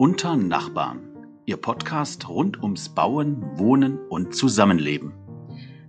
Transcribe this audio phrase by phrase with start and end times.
[0.00, 1.00] Unter Nachbarn,
[1.46, 5.12] Ihr Podcast rund ums Bauen, Wohnen und Zusammenleben.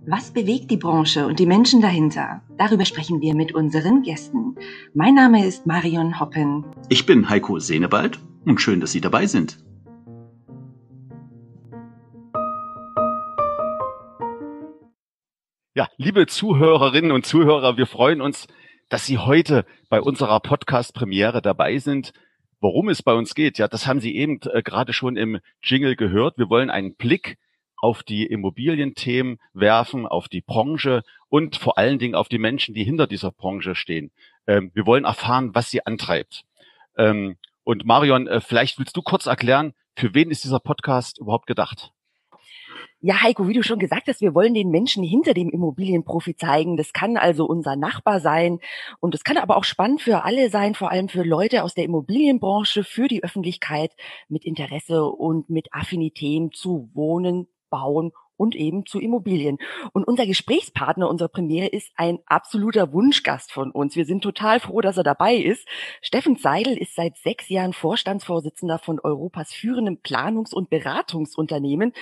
[0.06, 2.42] Was bewegt die Branche und die Menschen dahinter?
[2.58, 4.56] Darüber sprechen wir mit unseren Gästen.
[4.92, 6.66] Mein Name ist Marion Hoppen.
[6.88, 9.64] Ich bin Heiko Senebald und schön, dass Sie dabei sind.
[15.74, 18.46] Ja, liebe Zuhörerinnen und Zuhörer, wir freuen uns,
[18.90, 22.12] dass Sie heute bei unserer Podcast-Premiere dabei sind.
[22.60, 25.96] Worum es bei uns geht, ja, das haben Sie eben äh, gerade schon im Jingle
[25.96, 26.36] gehört.
[26.36, 27.38] Wir wollen einen Blick
[27.78, 32.84] auf die Immobilienthemen werfen, auf die Branche und vor allen Dingen auf die Menschen, die
[32.84, 34.10] hinter dieser Branche stehen.
[34.46, 36.44] Ähm, wir wollen erfahren, was sie antreibt.
[36.98, 41.46] Ähm, und Marion, äh, vielleicht willst du kurz erklären, für wen ist dieser Podcast überhaupt
[41.46, 41.92] gedacht?
[43.04, 46.76] Ja, Heiko, wie du schon gesagt hast, wir wollen den Menschen hinter dem Immobilienprofi zeigen.
[46.76, 48.60] Das kann also unser Nachbar sein
[49.00, 51.82] und es kann aber auch spannend für alle sein, vor allem für Leute aus der
[51.82, 53.90] Immobilienbranche, für die Öffentlichkeit
[54.28, 59.58] mit Interesse und mit Affinitäten zu Wohnen, Bauen und eben zu Immobilien.
[59.92, 63.96] Und unser Gesprächspartner unserer Premiere ist ein absoluter Wunschgast von uns.
[63.96, 65.66] Wir sind total froh, dass er dabei ist.
[66.00, 71.92] Steffen Seidel ist seit sechs Jahren Vorstandsvorsitzender von Europas führendem Planungs- und Beratungsunternehmen.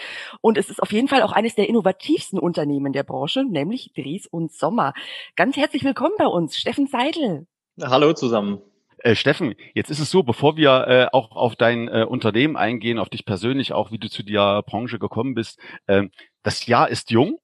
[0.40, 4.26] Und es ist auf jeden Fall auch eines der innovativsten Unternehmen der Branche, nämlich Dries
[4.26, 4.94] und Sommer.
[5.36, 7.46] Ganz herzlich willkommen bei uns, Steffen Seidel.
[7.80, 8.60] Hallo zusammen.
[9.02, 12.98] Äh, Steffen, jetzt ist es so, bevor wir äh, auch auf dein äh, Unternehmen eingehen,
[12.98, 16.04] auf dich persönlich, auch wie du zu der Branche gekommen bist, äh,
[16.42, 17.38] das Jahr ist jung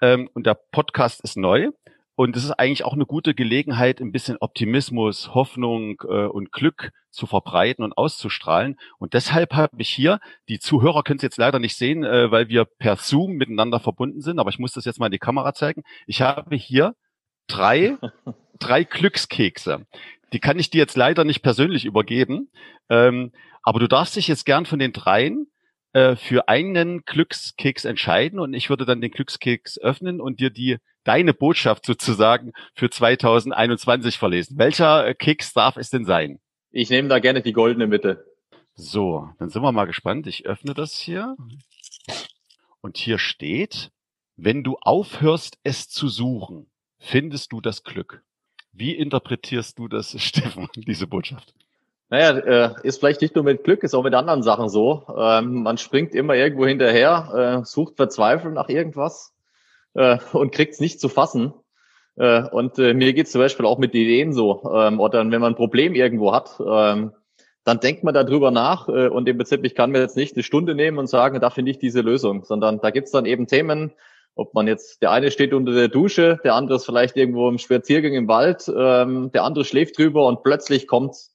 [0.00, 1.70] ähm, und der Podcast ist neu.
[2.14, 6.92] Und es ist eigentlich auch eine gute Gelegenheit, ein bisschen Optimismus, Hoffnung äh, und Glück
[7.10, 8.78] zu verbreiten und auszustrahlen.
[8.98, 12.48] Und deshalb habe ich hier, die Zuhörer können es jetzt leider nicht sehen, äh, weil
[12.48, 15.54] wir per Zoom miteinander verbunden sind, aber ich muss das jetzt mal in die Kamera
[15.54, 15.82] zeigen.
[16.06, 16.94] Ich habe hier
[17.48, 17.96] drei,
[18.58, 19.86] drei Glückskekse.
[20.32, 22.50] Die kann ich dir jetzt leider nicht persönlich übergeben.
[22.88, 25.46] Ähm, aber du darfst dich jetzt gern von den dreien
[25.92, 30.78] äh, für einen Glückskeks entscheiden und ich würde dann den Glückskeks öffnen und dir die
[31.04, 34.58] deine Botschaft sozusagen für 2021 verlesen.
[34.58, 36.40] Welcher äh, Keks darf es denn sein?
[36.70, 38.24] Ich nehme da gerne die goldene Mitte.
[38.74, 40.26] So, dann sind wir mal gespannt.
[40.26, 41.36] Ich öffne das hier.
[42.80, 43.90] Und hier steht,
[44.36, 48.24] wenn du aufhörst, es zu suchen, findest du das Glück.
[48.72, 51.54] Wie interpretierst du das, Steffen, diese Botschaft?
[52.12, 55.06] Naja, äh, ist vielleicht nicht nur mit Glück, ist auch mit anderen Sachen so.
[55.16, 59.32] Ähm, man springt immer irgendwo hinterher, äh, sucht verzweifelt nach irgendwas
[59.94, 61.54] äh, und kriegt es nicht zu fassen.
[62.14, 64.70] Und mir geht es zum Beispiel auch mit Ideen so.
[64.76, 67.12] Ähm, oder wenn man ein Problem irgendwo hat, ähm,
[67.64, 70.74] dann denkt man darüber nach und im Prinzip, ich kann mir jetzt nicht eine Stunde
[70.74, 73.92] nehmen und sagen, da finde ich diese Lösung, sondern da gibt's dann eben Themen,
[74.34, 77.58] ob man jetzt, der eine steht unter der Dusche, der andere ist vielleicht irgendwo im
[77.58, 81.32] Spaziergang im Wald, ähm, der andere schläft drüber und plötzlich kommt's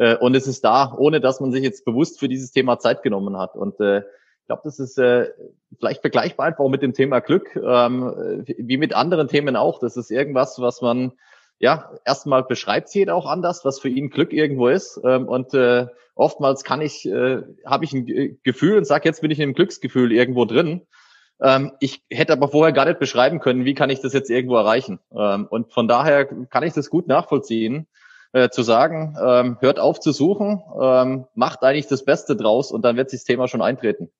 [0.00, 3.02] äh, und es ist da, ohne dass man sich jetzt bewusst für dieses Thema Zeit
[3.02, 3.54] genommen hat.
[3.54, 5.28] Und äh, ich glaube, das ist äh,
[5.78, 9.78] vielleicht vergleichbar einfach auch mit dem Thema Glück, ähm, wie mit anderen Themen auch.
[9.78, 11.12] Das ist irgendwas, was man
[11.58, 14.98] ja erstmal beschreibt jeder auch anders, was für ihn Glück irgendwo ist.
[15.04, 19.30] Ähm, und äh, oftmals kann ich, äh, habe ich ein Gefühl und sage, jetzt bin
[19.30, 20.86] ich in einem Glücksgefühl irgendwo drin.
[21.42, 24.56] Ähm, ich hätte aber vorher gar nicht beschreiben können, wie kann ich das jetzt irgendwo
[24.56, 25.00] erreichen.
[25.16, 27.86] Ähm, und von daher kann ich das gut nachvollziehen
[28.32, 32.82] äh, zu sagen, ähm, hört auf zu suchen, ähm, macht eigentlich das Beste draus und
[32.82, 34.10] dann wird sich das Thema schon eintreten.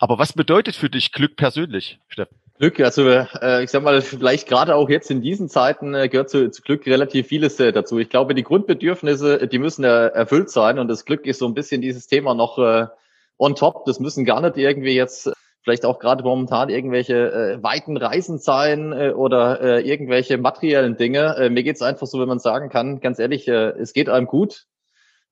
[0.00, 2.38] Aber was bedeutet für dich Glück persönlich, Steffen?
[2.58, 6.30] Glück, also äh, ich sag mal, vielleicht gerade auch jetzt in diesen Zeiten äh, gehört
[6.30, 7.98] zu, zu Glück relativ vieles äh, dazu.
[7.98, 11.52] Ich glaube, die Grundbedürfnisse, die müssen äh, erfüllt sein und das Glück ist so ein
[11.52, 12.86] bisschen dieses Thema noch äh,
[13.36, 13.84] on top.
[13.84, 15.30] Das müssen gar nicht irgendwie jetzt
[15.66, 21.34] vielleicht auch gerade momentan irgendwelche äh, weiten Reisen sein äh, oder äh, irgendwelche materiellen Dinge.
[21.36, 24.28] Äh, mir geht's einfach so, wenn man sagen kann, ganz ehrlich, äh, es geht einem
[24.28, 24.66] gut.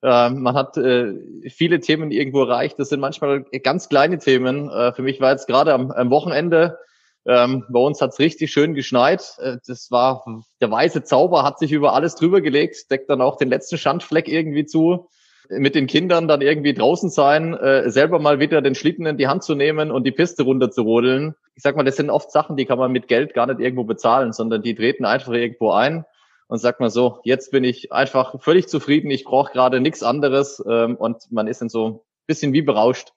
[0.02, 1.14] Äh, man hat äh,
[1.48, 2.80] viele Themen irgendwo erreicht.
[2.80, 4.68] Das sind manchmal ganz kleine Themen.
[4.70, 6.78] Äh, für mich war jetzt gerade am, am Wochenende,
[7.26, 9.36] ähm, bei uns hat's richtig schön geschneit.
[9.38, 10.24] Äh, das war
[10.60, 14.26] der weiße Zauber, hat sich über alles drüber gelegt, deckt dann auch den letzten Schandfleck
[14.26, 15.10] irgendwie zu
[15.48, 19.28] mit den Kindern dann irgendwie draußen sein, äh, selber mal wieder den Schlitten in die
[19.28, 21.34] Hand zu nehmen und die Piste runter zu rodeln.
[21.54, 23.84] Ich sag mal, das sind oft Sachen, die kann man mit Geld gar nicht irgendwo
[23.84, 26.04] bezahlen, sondern die treten einfach irgendwo ein
[26.48, 30.62] und sagt mal so, jetzt bin ich einfach völlig zufrieden, ich brauche gerade nichts anderes
[30.68, 33.12] ähm, und man ist dann so bisschen wie berauscht.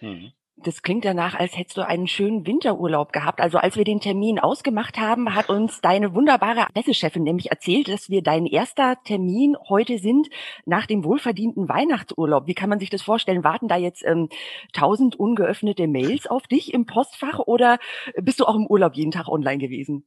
[0.00, 0.32] Mhm
[0.64, 3.40] das klingt danach, als hättest du einen schönen Winterurlaub gehabt.
[3.40, 8.10] Also als wir den Termin ausgemacht haben, hat uns deine wunderbare Pressechefin nämlich erzählt, dass
[8.10, 10.28] wir dein erster Termin heute sind
[10.66, 12.46] nach dem wohlverdienten Weihnachtsurlaub.
[12.46, 13.44] Wie kann man sich das vorstellen?
[13.44, 14.28] Warten da jetzt ähm,
[14.72, 17.78] tausend ungeöffnete Mails auf dich im Postfach oder
[18.20, 20.04] bist du auch im Urlaub jeden Tag online gewesen?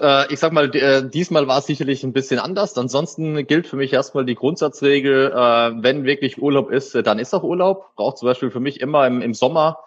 [0.00, 2.76] Äh, ich sag mal, äh, diesmal war es sicherlich ein bisschen anders.
[2.76, 7.42] Ansonsten gilt für mich erstmal die Grundsatzregel, äh, wenn wirklich Urlaub ist, dann ist auch
[7.42, 7.94] Urlaub.
[7.96, 9.78] Braucht zum Beispiel für mich immer im, im Sommer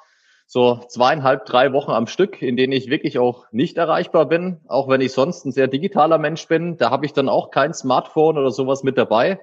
[0.52, 4.90] so zweieinhalb, drei Wochen am Stück, in denen ich wirklich auch nicht erreichbar bin, auch
[4.90, 6.76] wenn ich sonst ein sehr digitaler Mensch bin.
[6.76, 9.40] Da habe ich dann auch kein Smartphone oder sowas mit dabei,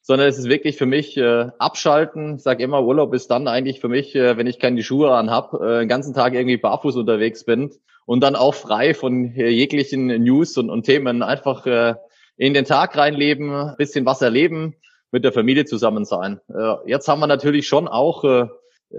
[0.00, 2.36] sondern es ist wirklich für mich äh, abschalten.
[2.36, 5.28] Ich sage immer, Urlaub ist dann eigentlich für mich, äh, wenn ich keine Schuhe an
[5.28, 7.70] habe, äh, den ganzen Tag irgendwie barfuß unterwegs bin
[8.06, 11.94] und dann auch frei von äh, jeglichen News und, und Themen einfach äh,
[12.38, 14.76] in den Tag reinleben, bisschen was erleben,
[15.10, 16.40] mit der Familie zusammen sein.
[16.48, 18.46] Äh, jetzt haben wir natürlich schon auch äh,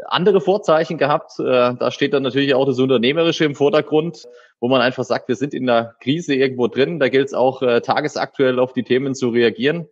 [0.08, 1.40] andere Vorzeichen gehabt.
[1.40, 4.28] Äh, da steht dann natürlich auch das Unternehmerische im Vordergrund,
[4.60, 7.00] wo man einfach sagt, wir sind in der Krise irgendwo drin.
[7.00, 9.88] Da gilt es auch äh, tagesaktuell auf die Themen zu reagieren.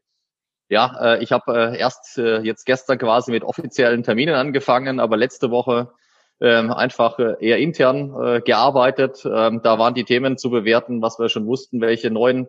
[0.70, 5.92] Ja, äh, ich habe erst jetzt gestern quasi mit offiziellen Terminen angefangen, aber letzte Woche
[6.40, 9.26] ähm, einfach eher intern gearbeitet.
[9.26, 12.48] Ähm, da waren die Themen zu bewerten, was wir schon wussten, welche neuen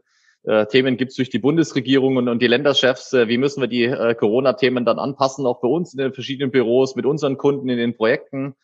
[0.49, 3.12] äh, Themen gibt es durch die Bundesregierung und, und die Länderchefs.
[3.12, 6.50] Äh, wie müssen wir die äh, Corona-Themen dann anpassen, auch bei uns in den verschiedenen
[6.50, 8.55] Büros, mit unseren Kunden in den Projekten?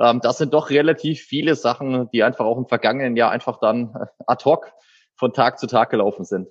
[0.00, 3.94] Ähm, das sind doch relativ viele Sachen, die einfach auch im vergangenen Jahr einfach dann
[3.94, 4.72] äh, ad hoc
[5.14, 6.48] von Tag zu Tag gelaufen sind.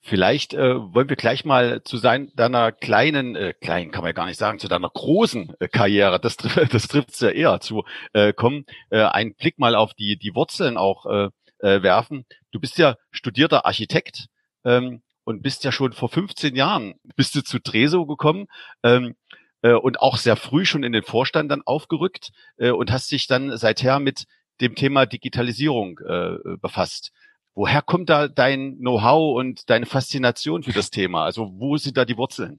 [0.00, 4.14] Vielleicht äh, wollen wir gleich mal zu sein, deiner kleinen, äh, kleinen kann man ja
[4.14, 6.36] gar nicht sagen, zu deiner großen äh, Karriere, das,
[6.70, 8.66] das trifft es ja eher zu, äh, kommen.
[8.90, 11.28] Äh, ein Blick mal auf die, die Wurzeln auch äh,
[11.66, 12.24] äh, werfen.
[12.52, 14.28] Du bist ja studierter Architekt
[14.64, 18.46] ähm, und bist ja schon vor 15 Jahren bist du zu Treso gekommen
[18.84, 19.16] ähm,
[19.62, 23.26] äh, und auch sehr früh schon in den Vorstand dann aufgerückt äh, und hast dich
[23.26, 24.26] dann seither mit
[24.60, 27.12] dem Thema Digitalisierung äh, befasst.
[27.54, 31.24] Woher kommt da dein Know-how und deine Faszination für das Thema?
[31.24, 32.58] Also wo sind da die Wurzeln?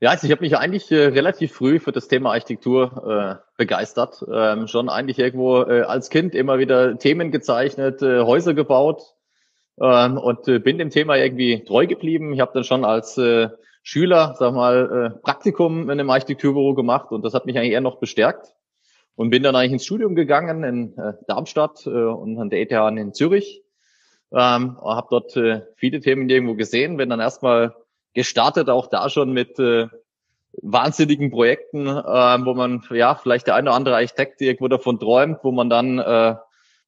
[0.00, 4.24] Ja, also ich habe mich eigentlich äh, relativ früh für das Thema Architektur äh, begeistert.
[4.32, 9.16] Ähm, schon eigentlich irgendwo äh, als Kind immer wieder Themen gezeichnet, äh, Häuser gebaut
[9.80, 12.32] ähm, und äh, bin dem Thema irgendwie treu geblieben.
[12.32, 13.48] Ich habe dann schon als äh,
[13.82, 17.80] Schüler, sag mal, äh, Praktikum in einem Architekturbüro gemacht und das hat mich eigentlich eher
[17.80, 18.54] noch bestärkt
[19.16, 22.70] und bin dann eigentlich ins Studium gegangen in äh, Darmstadt äh, und an der ETH
[22.96, 23.64] in Zürich.
[24.30, 27.74] Ähm, habe dort äh, viele Themen irgendwo gesehen, bin dann erstmal
[28.18, 29.86] gestartet, auch da schon mit äh,
[30.60, 35.38] wahnsinnigen Projekten, äh, wo man ja vielleicht der eine oder andere Architekt irgendwo davon träumt,
[35.44, 36.34] wo man dann äh,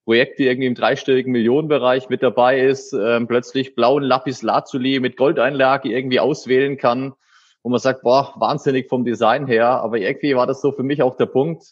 [0.05, 5.89] Projekte irgendwie im dreistelligen Millionenbereich mit dabei ist, äh, plötzlich blauen Lapis Lazuli mit Goldeinlage
[5.89, 7.13] irgendwie auswählen kann,
[7.63, 11.01] wo man sagt, boah, wahnsinnig vom Design her, aber irgendwie war das so für mich
[11.01, 11.63] auch der Punkt,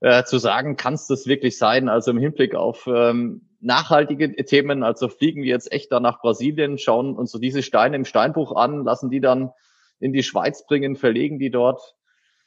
[0.00, 1.88] äh, zu sagen, kann es das wirklich sein?
[1.88, 6.78] Also im Hinblick auf ähm, nachhaltige Themen, also fliegen wir jetzt echt da nach Brasilien,
[6.78, 9.52] schauen uns so diese Steine im Steinbruch an, lassen die dann
[10.00, 11.94] in die Schweiz bringen, verlegen die dort.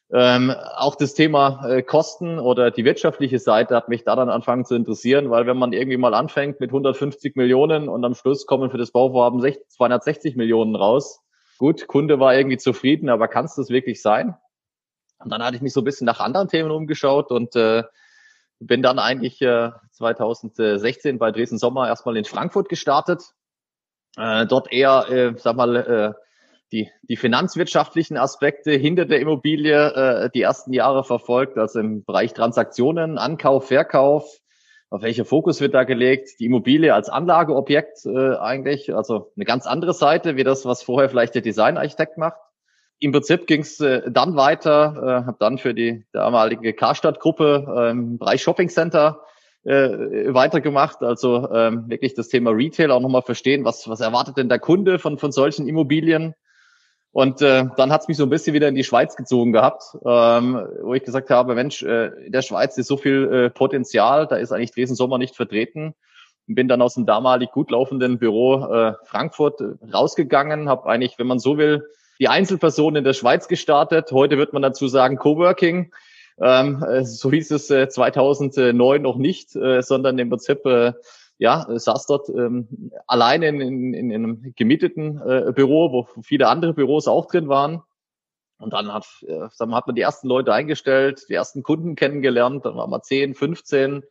[0.09, 4.63] Ähm, auch das Thema äh, Kosten oder die wirtschaftliche Seite hat mich da dann angefangen
[4.63, 8.71] zu interessieren, weil wenn man irgendwie mal anfängt mit 150 Millionen und am Schluss kommen
[8.71, 11.19] für das Bauvorhaben 260 Millionen raus.
[11.57, 14.37] Gut, Kunde war irgendwie zufrieden, aber kann es das wirklich sein?
[15.19, 17.83] Und dann hatte ich mich so ein bisschen nach anderen Themen umgeschaut und äh,
[18.59, 23.23] bin dann eigentlich äh, 2016 bei Dresden Sommer erstmal in Frankfurt gestartet.
[24.17, 26.13] Äh, dort eher, äh, sag mal, äh,
[26.71, 32.33] die, die finanzwirtschaftlichen Aspekte hinter der Immobilie äh, die ersten Jahre verfolgt, also im Bereich
[32.33, 34.39] Transaktionen, Ankauf, Verkauf.
[34.89, 36.39] Auf welcher Fokus wird da gelegt?
[36.39, 41.09] Die Immobilie als Anlageobjekt äh, eigentlich, also eine ganz andere Seite, wie das, was vorher
[41.09, 42.39] vielleicht der Designarchitekt macht
[42.99, 48.17] im Prinzip ging es äh, dann weiter, äh, habe dann für die damalige Karstadt-Gruppe im
[48.17, 49.21] Bereich Shopping Center
[49.67, 51.03] äh, weitergemacht.
[51.03, 54.97] Also ähm, wirklich das Thema Retail auch nochmal verstehen, was, was erwartet denn der Kunde
[54.97, 56.35] von, von solchen Immobilien.
[57.11, 60.67] Und äh, dann hat's mich so ein bisschen wieder in die Schweiz gezogen gehabt, ähm,
[60.83, 64.35] wo ich gesagt habe, Mensch, äh, in der Schweiz ist so viel äh, Potenzial, da
[64.37, 65.95] ist eigentlich Dresden Sommer nicht vertreten.
[66.47, 71.17] Und bin dann aus dem damalig gut laufenden Büro äh, Frankfurt äh, rausgegangen, habe eigentlich,
[71.17, 71.83] wenn man so will,
[72.19, 74.11] die Einzelperson in der Schweiz gestartet.
[74.11, 75.91] Heute wird man dazu sagen Coworking.
[76.39, 80.93] Ähm, äh, so hieß es äh, 2009 noch nicht, äh, sondern im Prinzip äh,
[81.39, 86.73] ja, saß dort ähm, alleine in, in, in einem gemieteten äh, Büro, wo viele andere
[86.73, 87.83] Büros auch drin waren.
[88.59, 92.65] Und dann hat, äh, dann hat man die ersten Leute eingestellt, die ersten Kunden kennengelernt,
[92.65, 94.03] dann waren wir 10, 15.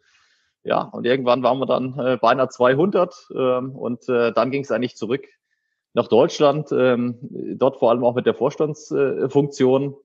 [0.63, 4.71] Ja, und irgendwann waren wir dann äh, beinahe 200 ähm, und äh, dann ging es
[4.71, 5.27] eigentlich zurück
[5.97, 7.17] nach Deutschland, ähm,
[7.59, 9.97] dort vor allem auch mit der Vorstandsfunktion.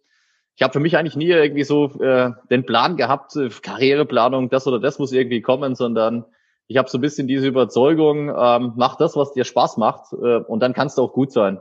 [0.56, 4.66] ich habe für mich eigentlich nie irgendwie so äh, den Plan gehabt, äh, Karriereplanung, das
[4.66, 6.24] oder das muss irgendwie kommen, sondern
[6.68, 10.38] ich habe so ein bisschen diese Überzeugung, ähm, mach das, was dir Spaß macht äh,
[10.38, 11.60] und dann kannst du auch gut sein.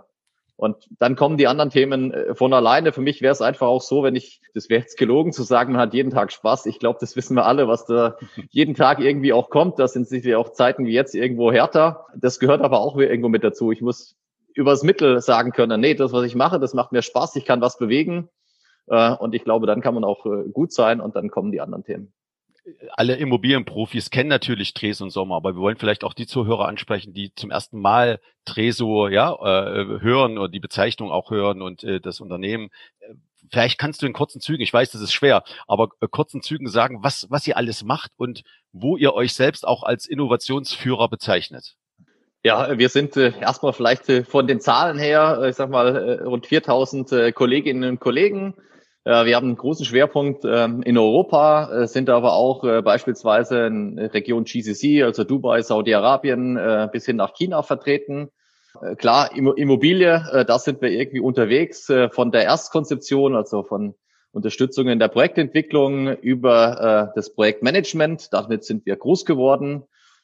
[0.56, 2.92] Und dann kommen die anderen Themen äh, von alleine.
[2.92, 5.72] Für mich wäre es einfach auch so, wenn ich, das wäre jetzt gelogen zu sagen,
[5.72, 6.66] man hat jeden Tag Spaß.
[6.66, 8.16] Ich glaube, das wissen wir alle, was da
[8.50, 9.80] jeden Tag irgendwie auch kommt.
[9.80, 12.04] Das sind sicher auch Zeiten wie jetzt irgendwo härter.
[12.14, 13.72] Das gehört aber auch irgendwo mit dazu.
[13.72, 14.19] Ich muss
[14.60, 17.60] übers Mittel sagen können, nee, das, was ich mache, das macht mir Spaß, ich kann
[17.60, 18.28] was bewegen.
[18.86, 21.60] Äh, und ich glaube, dann kann man auch äh, gut sein und dann kommen die
[21.60, 22.12] anderen Themen
[22.92, 27.12] alle Immobilienprofis kennen natürlich Treso und Sommer, aber wir wollen vielleicht auch die Zuhörer ansprechen,
[27.12, 32.00] die zum ersten Mal Treso ja, äh, hören oder die Bezeichnung auch hören und äh,
[32.00, 32.70] das Unternehmen.
[33.50, 36.68] Vielleicht kannst du in kurzen Zügen, ich weiß, das ist schwer, aber äh, kurzen Zügen
[36.68, 41.76] sagen, was, was ihr alles macht und wo ihr euch selbst auch als Innovationsführer bezeichnet.
[42.42, 45.96] Ja, wir sind äh, erstmal vielleicht äh, von den Zahlen her, äh, ich sag mal,
[45.96, 48.54] äh, rund 4000 äh, Kolleginnen und Kollegen
[49.04, 53.66] äh, wir haben einen großen Schwerpunkt ähm, in Europa, äh, sind aber auch äh, beispielsweise
[53.66, 58.30] in Region GCC, also Dubai, Saudi-Arabien bis hin nach China vertreten.
[58.98, 63.94] Klar, Immobilie, da sind wir irgendwie unterwegs von der Erstkonzeption, also von
[64.30, 68.32] Unterstützung in der Projektentwicklung über das Projektmanagement.
[68.32, 69.82] Damit sind wir groß geworden,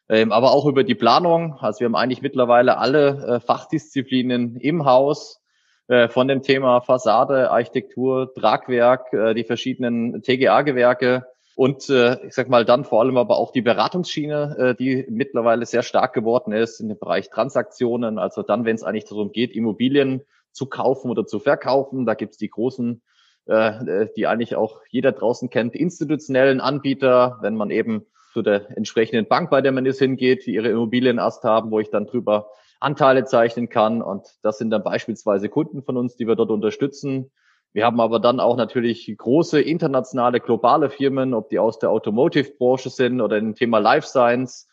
[0.08, 1.58] ähm, aber auch über die Planung.
[1.60, 5.40] Also wir haben eigentlich mittlerweile alle Fachdisziplinen im Haus
[5.88, 12.48] äh, von dem Thema Fassade, Architektur, Tragwerk, äh, die verschiedenen TGA-Gewerke und äh, ich sag
[12.48, 16.88] mal dann vor allem aber auch die Beratungsschiene, die mittlerweile sehr stark geworden ist in
[16.88, 18.18] dem Bereich Transaktionen.
[18.18, 22.36] Also dann, wenn es eigentlich darum geht, Immobilien zu kaufen oder zu verkaufen, da gibt's
[22.36, 23.00] die großen,
[23.48, 28.04] die eigentlich auch jeder draußen kennt, institutionellen Anbieter, wenn man eben
[28.37, 31.81] zu der entsprechenden Bank, bei der man ist, hingeht, die ihre Immobilien erst haben, wo
[31.81, 32.50] ich dann drüber
[32.81, 34.02] Anteile zeichnen kann.
[34.02, 37.31] Und das sind dann beispielsweise Kunden von uns, die wir dort unterstützen.
[37.73, 42.90] Wir haben aber dann auch natürlich große internationale, globale Firmen, ob die aus der Automotive-Branche
[42.90, 44.69] sind oder im Thema Life Science,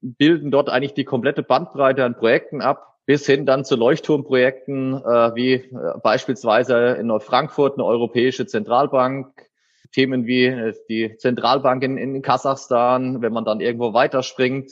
[0.00, 5.34] bilden dort eigentlich die komplette Bandbreite an Projekten ab, bis hin dann zu Leuchtturmprojekten, äh,
[5.34, 9.51] wie äh, beispielsweise in Frankfurt eine europäische Zentralbank,
[9.92, 14.70] Themen wie äh, die Zentralbank in, in Kasachstan, wenn man dann irgendwo weiterspringt,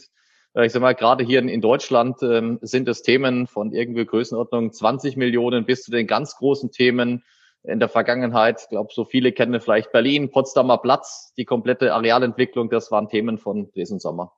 [0.55, 4.73] äh, ich sag mal, gerade hier in, Deutschland ähm, sind es Themen von irgendwie Größenordnung
[4.73, 7.23] 20 Millionen bis zu den ganz großen Themen
[7.63, 8.63] in der Vergangenheit.
[8.63, 13.39] Ich glaube, so viele kennen vielleicht Berlin, Potsdamer Platz, die komplette Arealentwicklung, das waren Themen
[13.39, 14.33] von Dresden Sommer.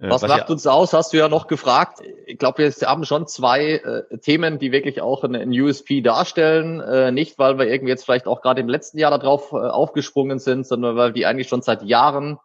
[0.00, 2.00] Äh, was, was macht ja uns aus, hast du ja noch gefragt.
[2.26, 3.74] Ich glaube, wir haben schon zwei
[4.10, 6.80] äh, Themen, die wirklich auch ein USP darstellen.
[6.80, 10.38] Äh, nicht, weil wir irgendwie jetzt vielleicht auch gerade im letzten Jahr darauf äh, aufgesprungen
[10.38, 12.38] sind, sondern weil die eigentlich schon seit Jahren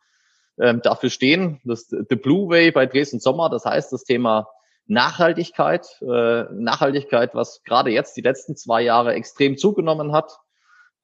[0.60, 1.62] ähm, dafür stehen.
[1.64, 4.48] Das The Blue Way bei Dresden Sommer, das heißt das Thema
[4.88, 10.40] Nachhaltigkeit, äh, Nachhaltigkeit, was gerade jetzt die letzten zwei Jahre extrem zugenommen hat.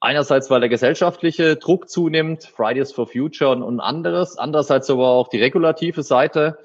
[0.02, 4.38] Einerseits, weil der gesellschaftliche Druck zunimmt, Fridays for Future und, und anderes.
[4.38, 6.58] Andererseits aber auch die regulative Seite,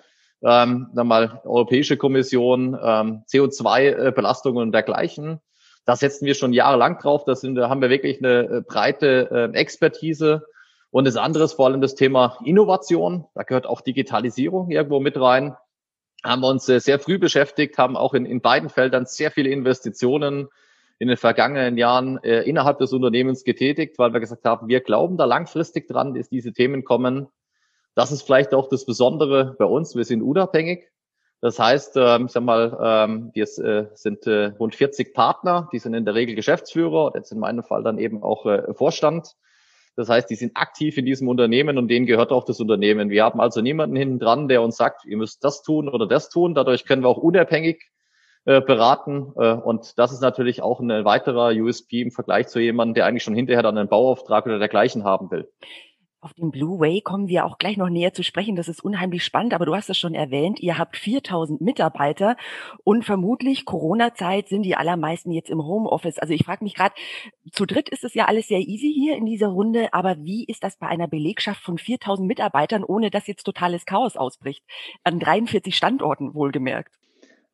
[0.43, 5.41] ähm, dann mal Europäische Kommission, ähm, CO2-Belastungen und dergleichen.
[5.85, 7.25] Da setzen wir schon jahrelang drauf.
[7.25, 10.45] Da sind, da haben wir wirklich eine äh, breite äh, Expertise
[10.95, 13.25] und das andere ist vor allem das Thema Innovation.
[13.35, 15.57] Da gehört auch Digitalisierung irgendwo mit rein.
[16.23, 20.49] Haben wir uns sehr früh beschäftigt, haben auch in, in beiden Feldern sehr viele Investitionen
[20.99, 25.17] in den vergangenen Jahren äh, innerhalb des Unternehmens getätigt, weil wir gesagt haben, wir glauben
[25.17, 27.29] da langfristig dran, dass diese Themen kommen.
[27.95, 29.95] Das ist vielleicht auch das Besondere bei uns.
[29.97, 30.89] Wir sind unabhängig.
[31.41, 35.79] Das heißt, ähm, ich sag mal, ähm, wir äh, sind äh, rund 40 Partner, die
[35.79, 39.35] sind in der Regel Geschäftsführer, jetzt in meinem Fall dann eben auch äh, Vorstand.
[39.97, 43.11] Das heißt, die sind aktiv in diesem Unternehmen und denen gehört auch das Unternehmen.
[43.11, 46.31] Wir haben also niemanden hinten dran, der uns sagt, ihr müsst das tun oder das
[46.31, 46.55] tun.
[46.55, 47.91] Dadurch können wir auch unabhängig
[48.45, 49.33] äh, beraten.
[49.37, 53.23] Äh, und das ist natürlich auch ein weiterer USP im Vergleich zu jemandem, der eigentlich
[53.23, 55.51] schon hinterher dann einen Bauauftrag oder dergleichen haben will.
[56.25, 58.57] Auf den Blue Way kommen wir auch gleich noch näher zu sprechen.
[58.57, 60.59] Das ist unheimlich spannend, aber du hast es schon erwähnt.
[60.59, 62.39] Ihr habt 4000 Mitarbeiter
[62.83, 66.19] und vermutlich Corona-Zeit sind die allermeisten jetzt im Homeoffice.
[66.19, 66.95] Also ich frage mich gerade,
[67.53, 70.65] zu dritt ist es ja alles sehr easy hier in dieser Runde, aber wie ist
[70.65, 74.65] das bei einer Belegschaft von 4000 Mitarbeitern, ohne dass jetzt totales Chaos ausbricht?
[75.03, 76.95] An 43 Standorten wohlgemerkt.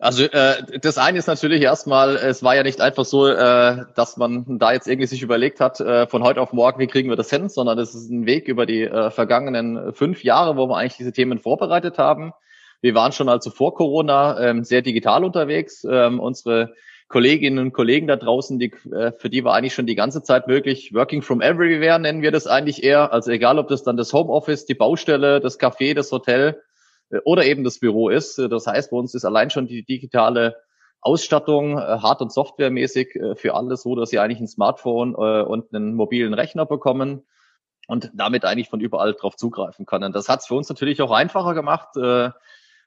[0.00, 4.16] Also äh, das eine ist natürlich erstmal, es war ja nicht einfach so, äh, dass
[4.16, 7.16] man da jetzt irgendwie sich überlegt hat, äh, von heute auf morgen, wie kriegen wir
[7.16, 10.78] das hin, sondern es ist ein Weg über die äh, vergangenen fünf Jahre, wo wir
[10.78, 12.32] eigentlich diese Themen vorbereitet haben.
[12.80, 15.84] Wir waren schon also vor Corona ähm, sehr digital unterwegs.
[15.84, 16.72] Ähm, unsere
[17.08, 20.46] Kolleginnen und Kollegen da draußen, die, äh, für die war eigentlich schon die ganze Zeit
[20.46, 20.94] möglich.
[20.94, 23.12] Working from everywhere nennen wir das eigentlich eher.
[23.12, 26.62] Also egal, ob das dann das Homeoffice, die Baustelle, das Café, das Hotel
[27.24, 28.38] oder eben das Büro ist.
[28.38, 30.56] Äh, das heißt, bei uns ist allein schon die digitale
[31.00, 35.94] Ausstattung, äh, hard- und softwaremäßig für alles so, dass sie eigentlich ein Smartphone und einen
[35.94, 37.22] mobilen Rechner bekommen
[37.88, 40.12] und damit eigentlich von überall drauf zugreifen können.
[40.12, 41.96] Das hat es für uns natürlich auch einfacher gemacht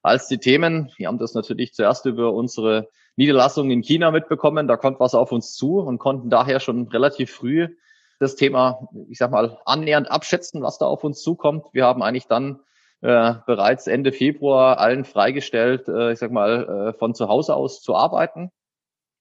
[0.03, 0.91] als die Themen.
[0.97, 4.67] Wir haben das natürlich zuerst über unsere Niederlassungen in China mitbekommen.
[4.67, 7.69] Da kommt was auf uns zu und konnten daher schon relativ früh
[8.19, 11.65] das Thema, ich sag mal, annähernd abschätzen, was da auf uns zukommt.
[11.73, 12.59] Wir haben eigentlich dann
[13.03, 17.81] äh, bereits Ende Februar allen freigestellt, äh, ich sag mal, äh, von zu Hause aus
[17.81, 18.49] zu arbeiten.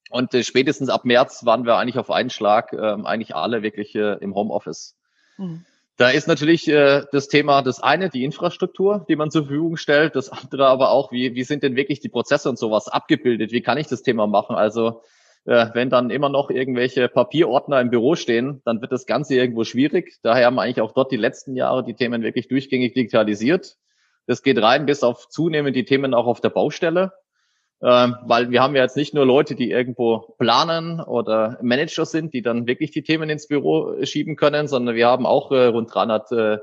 [0.09, 3.95] Und äh, spätestens ab März waren wir eigentlich auf einen Schlag äh, eigentlich alle wirklich
[3.97, 4.97] äh, im Homeoffice.
[5.37, 5.65] Mhm.
[5.97, 10.15] Da ist natürlich äh, das Thema das eine, die Infrastruktur, die man zur Verfügung stellt,
[10.15, 13.63] das andere aber auch, wie, wie sind denn wirklich die Prozesse und sowas abgebildet, wie
[13.63, 14.55] kann ich das Thema machen?
[14.55, 15.03] Also
[15.45, 19.65] äh, wenn dann immer noch irgendwelche Papierordner im Büro stehen, dann wird das Ganze irgendwo
[19.65, 20.19] schwierig.
[20.23, 23.77] Daher haben wir eigentlich auch dort die letzten Jahre die Themen wirklich durchgängig digitalisiert.
[24.27, 27.13] Das geht rein bis auf zunehmend die Themen auch auf der Baustelle.
[27.85, 32.33] Ähm, weil wir haben ja jetzt nicht nur Leute, die irgendwo planen oder Manager sind,
[32.33, 35.93] die dann wirklich die Themen ins Büro schieben können, sondern wir haben auch äh, rund
[35.93, 36.59] 300 äh,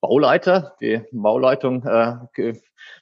[0.00, 0.76] Bauleiter.
[0.80, 2.52] Die Bauleitung äh,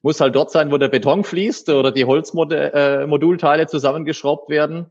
[0.00, 4.90] muss halt dort sein, wo der Beton fließt oder die Holzmodulteile äh, zusammengeschraubt werden.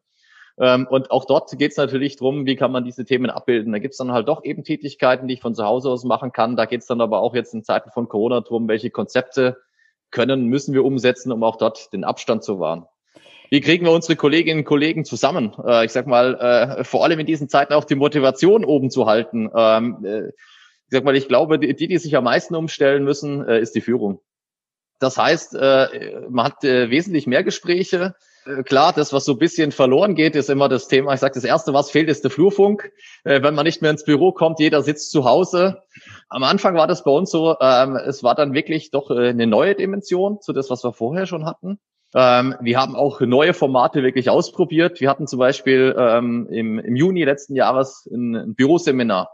[0.59, 3.71] Ähm, und auch dort geht es natürlich drum, wie kann man diese Themen abbilden.
[3.71, 6.31] Da gibt es dann halt doch eben Tätigkeiten, die ich von zu Hause aus machen
[6.31, 6.55] kann.
[6.55, 9.57] Da geht es dann aber auch jetzt in Zeiten von Corona drum, welche Konzepte
[10.09, 12.85] können, müssen wir umsetzen, um auch dort den Abstand zu wahren.
[13.49, 15.53] Wie kriegen wir unsere Kolleginnen und Kollegen zusammen?
[15.65, 16.35] Äh, ich sag mal,
[16.79, 19.49] äh, vor allem in diesen Zeiten auch die Motivation oben zu halten.
[19.55, 23.75] Ähm, äh, ich sag mal, ich glaube, die, die sich am meisten umstellen müssen, ist
[23.75, 24.21] die Führung.
[24.99, 28.15] Das heißt, man hat wesentlich mehr Gespräche.
[28.47, 31.13] Äh, klar, das, was so ein bisschen verloren geht, ist immer das Thema.
[31.13, 32.91] Ich sage, das Erste, was fehlt, ist der Flurfunk.
[33.23, 35.83] Äh, wenn man nicht mehr ins Büro kommt, jeder sitzt zu Hause.
[36.29, 39.47] Am Anfang war das bei uns so, ähm, es war dann wirklich doch äh, eine
[39.47, 41.79] neue Dimension zu das, was wir vorher schon hatten.
[42.15, 45.01] Ähm, wir haben auch neue Formate wirklich ausprobiert.
[45.01, 49.29] Wir hatten zum Beispiel ähm, im, Juni letzten Jahres ein Büroseminar.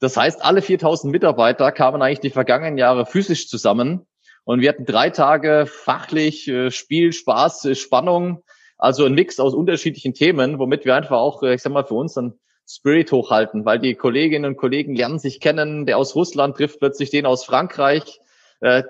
[0.00, 4.06] Das heißt, alle 4000 Mitarbeiter kamen eigentlich die vergangenen Jahre physisch zusammen
[4.50, 8.42] und wir hatten drei Tage fachlich äh, Spiel, Spaß, äh, Spannung,
[8.78, 11.94] also ein Mix aus unterschiedlichen Themen, womit wir einfach auch, äh, ich sag mal, für
[11.94, 12.34] uns dann
[12.68, 15.86] Spirit hochhalten, weil die Kolleginnen und Kollegen lernen sich kennen.
[15.86, 18.20] Der aus Russland trifft plötzlich den aus Frankreich.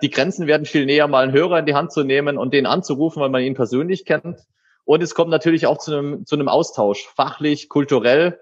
[0.03, 2.67] Die Grenzen werden viel näher, mal einen Hörer in die Hand zu nehmen und den
[2.67, 4.39] anzurufen, weil man ihn persönlich kennt.
[4.85, 8.41] Und es kommt natürlich auch zu einem, zu einem Austausch, fachlich, kulturell.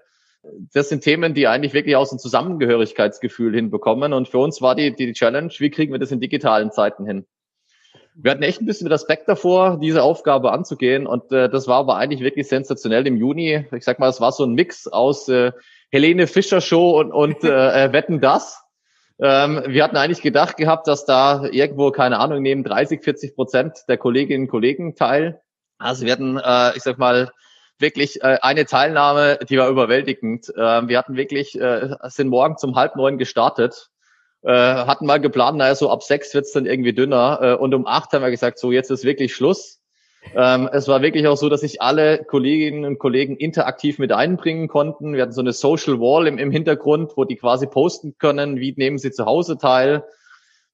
[0.73, 4.13] Das sind Themen, die eigentlich wirklich aus dem Zusammengehörigkeitsgefühl hinbekommen.
[4.13, 7.25] Und für uns war die, die Challenge, wie kriegen wir das in digitalen Zeiten hin?
[8.21, 11.07] wir hatten echt ein bisschen Respekt davor, diese Aufgabe anzugehen.
[11.07, 13.65] Und äh, das war aber eigentlich wirklich sensationell im Juni.
[13.71, 15.53] Ich sag mal, es war so ein Mix aus äh,
[15.89, 18.61] Helene Fischer Show und, und äh, äh Wetten das.
[19.21, 23.77] Ähm, wir hatten eigentlich gedacht gehabt, dass da irgendwo, keine Ahnung, neben 30, 40 Prozent
[23.87, 25.41] der Kolleginnen und Kollegen teil.
[25.77, 27.31] Also wir hatten, äh, ich sag mal,
[27.79, 30.49] wirklich äh, eine Teilnahme, die war überwältigend.
[30.49, 33.89] Äh, wir hatten wirklich, äh, sind morgen zum halb neun gestartet
[34.41, 37.39] äh, hatten mal geplant, naja, so ab sechs wird's dann irgendwie dünner.
[37.41, 39.79] Äh, und um acht haben wir gesagt, so jetzt ist wirklich Schluss.
[40.35, 44.67] Ähm, es war wirklich auch so, dass sich alle Kolleginnen und Kollegen interaktiv mit einbringen
[44.67, 45.13] konnten.
[45.13, 48.73] Wir hatten so eine Social Wall im, im Hintergrund, wo die quasi posten können, wie
[48.77, 50.03] nehmen sie zu Hause teil.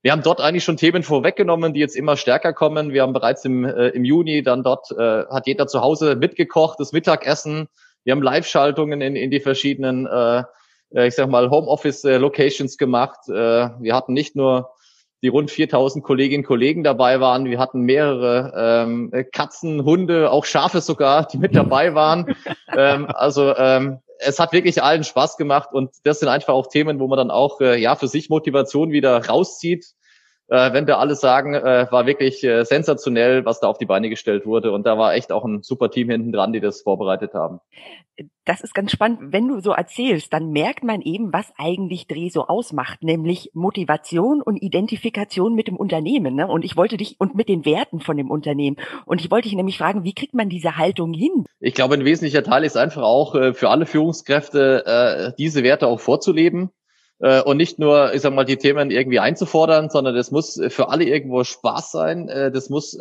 [0.05, 2.93] Wir haben dort eigentlich schon Themen vorweggenommen, die jetzt immer stärker kommen.
[2.93, 6.79] Wir haben bereits im, äh, im Juni dann dort, äh, hat jeder zu Hause mitgekocht,
[6.79, 7.69] das Mittagessen.
[8.03, 10.43] Wir haben Live-Schaltungen in, in die verschiedenen äh,
[10.93, 13.27] äh, ich sag mal, Homeoffice-Locations gemacht.
[13.29, 14.75] Äh, wir hatten nicht nur
[15.23, 17.45] die rund 4000 Kolleginnen und Kollegen dabei waren.
[17.45, 22.35] Wir hatten mehrere ähm, Katzen, Hunde, auch Schafe sogar, die mit dabei waren.
[22.77, 26.99] ähm, also ähm, es hat wirklich allen Spaß gemacht und das sind einfach auch Themen,
[26.99, 29.85] wo man dann auch äh, ja für sich Motivation wieder rauszieht.
[30.47, 34.09] Äh, wenn da alle sagen, äh, war wirklich äh, sensationell, was da auf die Beine
[34.09, 34.71] gestellt wurde.
[34.71, 37.59] Und da war echt auch ein super Team hinten dran, die das vorbereitet haben
[38.45, 39.33] das ist ganz spannend.
[39.33, 44.41] Wenn du so erzählst, dann merkt man eben, was eigentlich Dreh so ausmacht, nämlich Motivation
[44.41, 46.35] und Identifikation mit dem Unternehmen.
[46.35, 46.47] Ne?
[46.47, 48.77] Und ich wollte dich und mit den Werten von dem Unternehmen.
[49.05, 51.45] Und ich wollte dich nämlich fragen, wie kriegt man diese Haltung hin?
[51.59, 55.87] Ich glaube, ein wesentlicher Teil ist einfach auch äh, für alle Führungskräfte, äh, diese Werte
[55.87, 56.69] auch vorzuleben
[57.19, 61.05] und nicht nur, ich sag mal, die Themen irgendwie einzufordern, sondern das muss für alle
[61.05, 62.27] irgendwo Spaß sein.
[62.27, 62.97] Das muss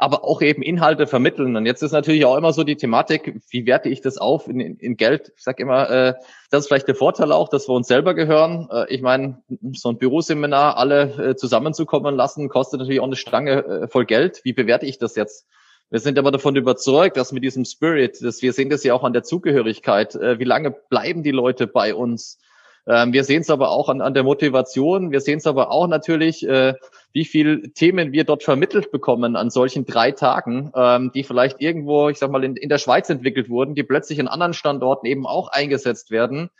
[0.00, 1.56] aber auch eben Inhalte vermitteln.
[1.56, 4.60] Und jetzt ist natürlich auch immer so die Thematik, wie werte ich das auf in,
[4.60, 5.32] in, Geld?
[5.36, 6.14] Ich sage immer, äh,
[6.50, 8.68] das ist vielleicht der Vorteil auch, dass wir uns selber gehören.
[8.70, 13.64] Äh, ich meine, so ein Büroseminar alle äh, zusammenzukommen lassen, kostet natürlich auch eine Stange
[13.64, 14.40] äh, voll Geld.
[14.44, 15.46] Wie bewerte ich das jetzt?
[15.90, 19.02] Wir sind aber davon überzeugt, dass mit diesem Spirit, dass wir sehen das ja auch
[19.02, 22.38] an der Zugehörigkeit, äh, wie lange bleiben die Leute bei uns?
[22.86, 25.10] Ähm, wir sehen es aber auch an, an der Motivation.
[25.10, 26.74] Wir sehen es aber auch natürlich, äh,
[27.12, 32.08] wie viel Themen wir dort vermittelt bekommen an solchen drei Tagen, ähm, die vielleicht irgendwo,
[32.08, 35.26] ich sag mal, in, in der Schweiz entwickelt wurden, die plötzlich an anderen Standorten eben
[35.26, 36.50] auch eingesetzt werden.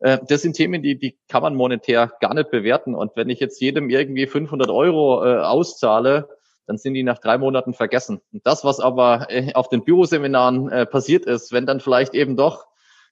[0.00, 2.94] Äh, das sind Themen, die, die kann man monetär gar nicht bewerten.
[2.94, 6.28] Und wenn ich jetzt jedem irgendwie 500 Euro äh, auszahle,
[6.66, 8.20] dann sind die nach drei Monaten vergessen.
[8.32, 12.36] Und das, was aber äh, auf den Büroseminaren äh, passiert ist, wenn dann vielleicht eben
[12.36, 12.66] doch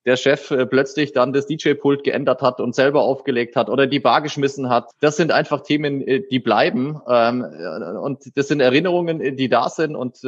[0.07, 4.01] der Chef äh, plötzlich dann das DJ-Pult geändert hat und selber aufgelegt hat oder die
[4.01, 4.91] Bar geschmissen hat.
[5.01, 7.01] Das sind einfach Themen, äh, die bleiben.
[7.09, 10.19] Ähm, äh, und das sind Erinnerungen, die da sind und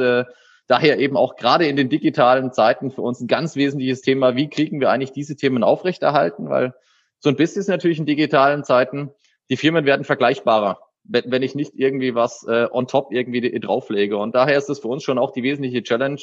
[0.67, 4.35] daher eben auch gerade in den digitalen Zeiten für uns ein ganz wesentliches Thema.
[4.35, 6.49] Wie kriegen wir eigentlich diese Themen aufrechterhalten?
[6.49, 6.73] Weil
[7.19, 9.11] so ein bisschen ist natürlich in digitalen Zeiten,
[9.49, 14.17] die Firmen werden vergleichbarer wenn, wenn ich nicht irgendwie was äh, on top irgendwie drauflege.
[14.17, 16.21] Und daher ist es für uns schon auch die wesentliche Challenge,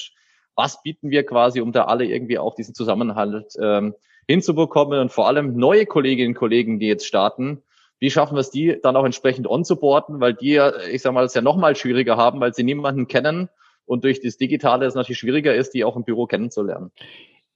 [0.54, 3.94] was bieten wir quasi, um da alle irgendwie auch diesen Zusammenhalt ähm,
[4.26, 7.62] hinzubekommen und vor allem neue Kolleginnen und Kollegen, die jetzt starten,
[7.98, 10.60] wie schaffen wir es, die dann auch entsprechend onzuboarden, weil die,
[10.90, 13.48] ich sag mal, es ja noch mal schwieriger haben, weil sie niemanden kennen
[13.84, 16.92] und durch das Digitale es natürlich schwieriger ist, die auch im Büro kennenzulernen.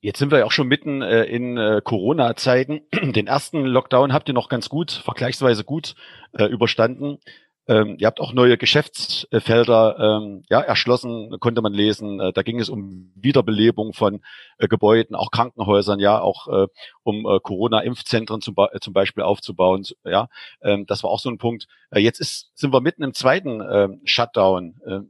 [0.01, 2.83] Jetzt sind wir ja auch schon mitten äh, in äh, Corona-Zeiten.
[2.93, 5.95] Den ersten Lockdown habt ihr noch ganz gut, vergleichsweise gut
[6.33, 7.21] äh, überstanden.
[7.67, 12.21] Ähm, ihr habt auch neue Geschäftsfelder ähm, ja, erschlossen, konnte man lesen.
[12.21, 14.21] Äh, da ging es um Wiederbelebung von
[14.59, 16.67] äh, Gebäuden, auch Krankenhäusern, ja, auch äh,
[17.03, 19.85] um äh, Corona-Impfzentren zum, zum, Beispiel aufzubauen.
[20.05, 20.29] Ja,
[20.63, 21.67] ähm, das war auch so ein Punkt.
[21.91, 24.75] Äh, jetzt ist, sind wir mitten im zweiten äh, Shutdown.
[24.87, 25.01] Äh,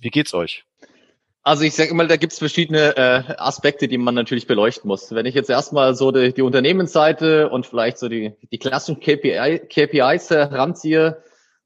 [0.00, 0.64] wie geht's euch?
[1.44, 5.12] Also ich sage immer, da gibt es verschiedene äh, Aspekte, die man natürlich beleuchten muss.
[5.12, 9.60] Wenn ich jetzt erstmal so die, die Unternehmensseite und vielleicht so die, die klassischen KPI,
[9.68, 11.22] KPIs heranziehe,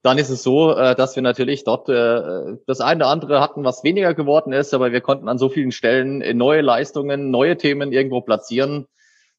[0.07, 3.65] dann ist es so, äh, dass wir natürlich dort äh, das eine oder andere hatten,
[3.65, 7.93] was weniger geworden ist, aber wir konnten an so vielen Stellen neue Leistungen, neue Themen
[7.93, 8.87] irgendwo platzieren,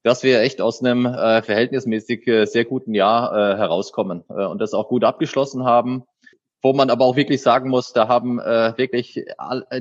[0.03, 4.59] dass wir echt aus einem äh, verhältnismäßig äh, sehr guten Jahr äh, herauskommen äh, und
[4.59, 6.03] das auch gut abgeschlossen haben
[6.63, 9.23] wo man aber auch wirklich sagen muss, da haben äh, wirklich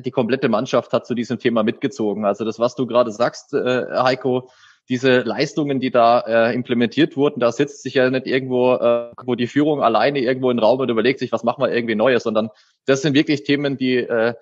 [0.05, 2.27] die komplette Mannschaft hat zu diesem Thema mitgezogen.
[2.27, 4.51] Also das, was du gerade sagst, äh, Heiko,
[4.89, 9.35] diese Leistungen, die da äh, implementiert wurden, da sitzt sich ja nicht irgendwo, äh, wo
[9.35, 12.51] die Führung alleine irgendwo in Raum und überlegt sich, was machen wir irgendwie Neues, sondern
[12.85, 14.35] das sind wirklich Themen, die äh,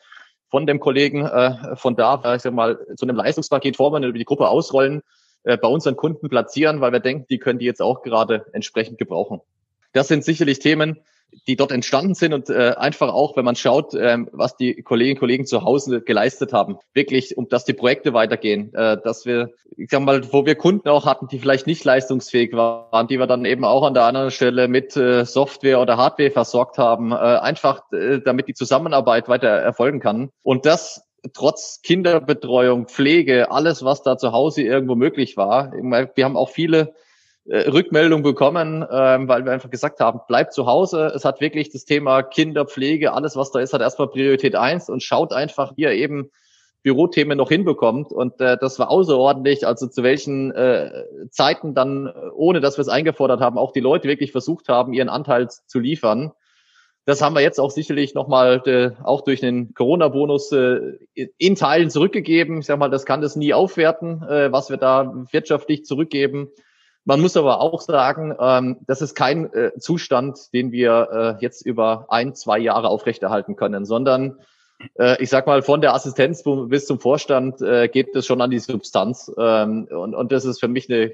[0.51, 4.25] von dem Kollegen äh, von da, ich sag mal, zu einem Leistungspaket formen, über die
[4.25, 5.03] Gruppe ausrollen,
[5.45, 8.99] äh, bei unseren Kunden platzieren, weil wir denken, die können die jetzt auch gerade entsprechend
[8.99, 9.41] gebrauchen.
[9.95, 10.99] Das sind sicherlich Themen,
[11.47, 15.17] die dort entstanden sind und äh, einfach auch, wenn man schaut, ähm, was die Kolleginnen
[15.17, 19.51] und Kollegen zu Hause geleistet haben, wirklich, um dass die Projekte weitergehen, äh, dass wir,
[19.77, 23.27] ich sag mal, wo wir Kunden auch hatten, die vielleicht nicht leistungsfähig waren, die wir
[23.27, 27.15] dann eben auch an der anderen Stelle mit äh, Software oder Hardware versorgt haben, äh,
[27.15, 30.31] einfach, äh, damit die Zusammenarbeit weiter erfolgen kann.
[30.43, 35.73] Und das trotz Kinderbetreuung, Pflege, alles, was da zu Hause irgendwo möglich war.
[35.73, 36.95] Wir haben auch viele
[37.47, 41.13] äh, Rückmeldung bekommen, ähm, weil wir einfach gesagt haben, bleibt zu Hause.
[41.15, 45.03] Es hat wirklich das Thema Kinderpflege, alles was da ist, hat erstmal Priorität eins und
[45.03, 46.31] schaut einfach, wie er eben
[46.83, 48.13] Bürothemen noch hinbekommt.
[48.13, 52.89] Und äh, das war außerordentlich, also zu welchen äh, Zeiten dann, ohne dass wir es
[52.89, 56.33] eingefordert haben, auch die Leute wirklich versucht haben, ihren Anteil zu liefern.
[57.07, 60.99] Das haben wir jetzt auch sicherlich nochmal äh, auch durch den Corona-Bonus äh,
[61.37, 62.61] in Teilen zurückgegeben.
[62.61, 66.49] Ich sag mal, das kann das nie aufwerten, äh, was wir da wirtschaftlich zurückgeben.
[67.05, 71.67] Man muss aber auch sagen, ähm, das ist kein äh, Zustand, den wir äh, jetzt
[71.67, 74.39] über ein, zwei Jahre aufrechterhalten können, sondern
[74.99, 78.51] äh, ich sag mal, von der Assistenz bis zum Vorstand äh, geht es schon an
[78.51, 79.31] die Substanz.
[79.39, 81.13] Ähm, und, und das ist für mich eine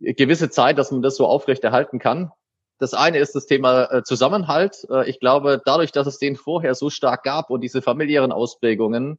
[0.00, 2.32] gewisse Zeit, dass man das so aufrechterhalten kann.
[2.78, 4.86] Das eine ist das Thema äh, Zusammenhalt.
[4.90, 9.18] Äh, ich glaube, dadurch, dass es den vorher so stark gab und diese familiären Ausprägungen,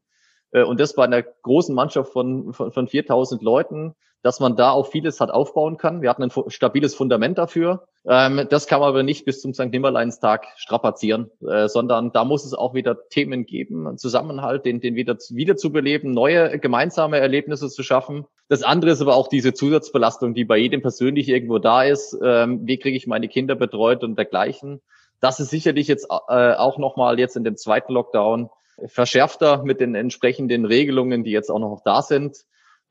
[0.52, 4.72] äh, und das bei einer großen Mannschaft von, von, von 4000 Leuten, dass man da
[4.72, 6.02] auch vieles hat aufbauen kann.
[6.02, 7.88] Wir hatten ein stabiles Fundament dafür.
[8.08, 9.72] Ähm, das kann man aber nicht bis zum St.
[9.72, 15.18] Nimmerleinstag strapazieren, äh, sondern da muss es auch wieder Themen geben, Zusammenhalt, den, den wieder,
[15.30, 18.26] wieder zu beleben, neue gemeinsame Erlebnisse zu schaffen.
[18.48, 22.18] Das andere ist aber auch diese Zusatzbelastung, die bei jedem persönlich irgendwo da ist.
[22.24, 24.82] Ähm, wie kriege ich meine Kinder betreut und dergleichen?
[25.20, 28.50] Das ist sicherlich jetzt äh, auch nochmal jetzt in dem zweiten Lockdown
[28.88, 32.38] verschärfter mit den entsprechenden Regelungen, die jetzt auch noch da sind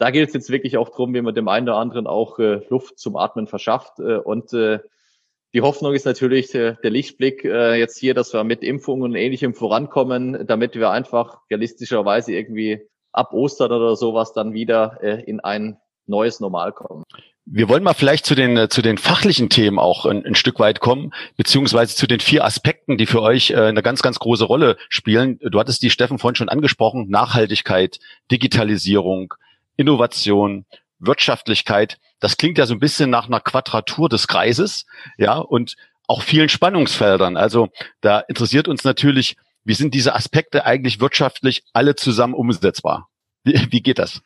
[0.01, 2.63] da gilt es jetzt wirklich auch drum, wie man dem einen oder anderen auch äh,
[2.71, 4.01] Luft zum Atmen verschafft.
[4.01, 4.81] Äh, und äh,
[5.53, 9.15] die Hoffnung ist natürlich äh, der Lichtblick äh, jetzt hier, dass wir mit Impfungen und
[9.15, 12.81] Ähnlichem vorankommen, damit wir einfach realistischerweise irgendwie
[13.13, 17.05] ab Ostern oder sowas dann wieder äh, in ein neues Normal kommen.
[17.45, 20.61] Wir wollen mal vielleicht zu den, äh, zu den fachlichen Themen auch ein, ein, Stück
[20.61, 24.45] weit kommen, beziehungsweise zu den vier Aspekten, die für euch äh, eine ganz, ganz große
[24.45, 25.39] Rolle spielen.
[25.43, 27.11] Du hattest die Steffen vorhin schon angesprochen.
[27.11, 27.99] Nachhaltigkeit,
[28.31, 29.35] Digitalisierung,
[29.81, 30.67] Innovation,
[30.99, 31.99] Wirtschaftlichkeit.
[32.21, 34.85] Das klingt ja so ein bisschen nach einer Quadratur des Kreises,
[35.17, 37.37] ja, und auch vielen Spannungsfeldern.
[37.37, 43.09] Also da interessiert uns natürlich, wie sind diese Aspekte eigentlich wirtschaftlich alle zusammen umsetzbar?
[43.45, 44.21] Wie, wie geht das?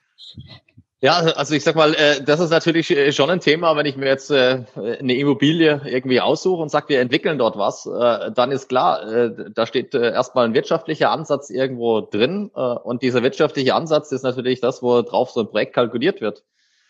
[1.04, 3.98] Ja, also ich sag mal, äh, das ist natürlich äh, schon ein Thema, wenn ich
[3.98, 8.70] mir jetzt äh, eine Immobilie irgendwie aussuche und sage, wir entwickeln dort was, dann ist
[8.70, 14.60] klar, da steht erstmal ein wirtschaftlicher Ansatz irgendwo drin und dieser wirtschaftliche Ansatz ist natürlich
[14.62, 16.42] das, wo drauf so ein Projekt kalkuliert wird.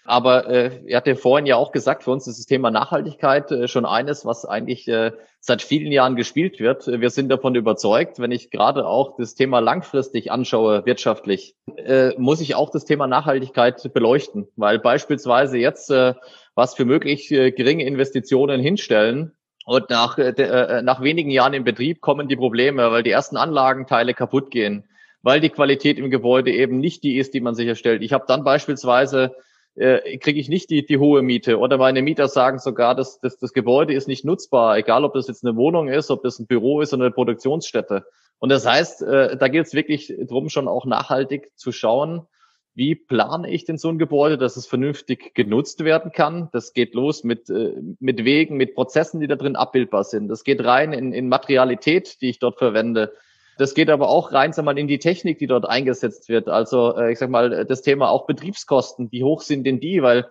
[0.05, 3.69] Aber äh, er hatte vorhin ja auch gesagt, für uns ist das Thema Nachhaltigkeit äh,
[3.69, 6.87] schon eines, was eigentlich äh, seit vielen Jahren gespielt wird.
[6.87, 12.41] Wir sind davon überzeugt, wenn ich gerade auch das Thema langfristig anschaue, wirtschaftlich, äh, muss
[12.41, 16.15] ich auch das Thema Nachhaltigkeit beleuchten, weil beispielsweise jetzt äh,
[16.55, 19.33] was für möglich äh, geringe Investitionen hinstellen,
[19.67, 23.37] und nach, äh, äh nach wenigen Jahren im Betrieb kommen die Probleme, weil die ersten
[23.37, 24.85] Anlagenteile kaputt gehen,
[25.23, 28.03] weil die Qualität im Gebäude eben nicht die ist, die man sicherstellt.
[28.03, 29.35] Ich habe dann beispielsweise
[29.77, 31.59] äh, kriege ich nicht die, die hohe Miete.
[31.59, 35.29] Oder meine Mieter sagen sogar, dass, dass das Gebäude ist nicht nutzbar, egal ob das
[35.29, 38.05] jetzt eine Wohnung ist, ob das ein Büro ist oder eine Produktionsstätte.
[38.39, 42.27] Und das heißt, äh, da geht es wirklich darum, schon auch nachhaltig zu schauen,
[42.75, 46.49] wie plane ich denn so ein Gebäude, dass es vernünftig genutzt werden kann.
[46.53, 50.29] Das geht los mit, äh, mit Wegen, mit Prozessen, die da drin abbildbar sind.
[50.29, 53.13] Das geht rein in, in Materialität, die ich dort verwende.
[53.59, 56.49] Das geht aber auch rein sag mal, in die Technik, die dort eingesetzt wird.
[56.49, 60.03] Also äh, ich sag mal, das Thema auch Betriebskosten, wie hoch sind denn die?
[60.03, 60.27] Weil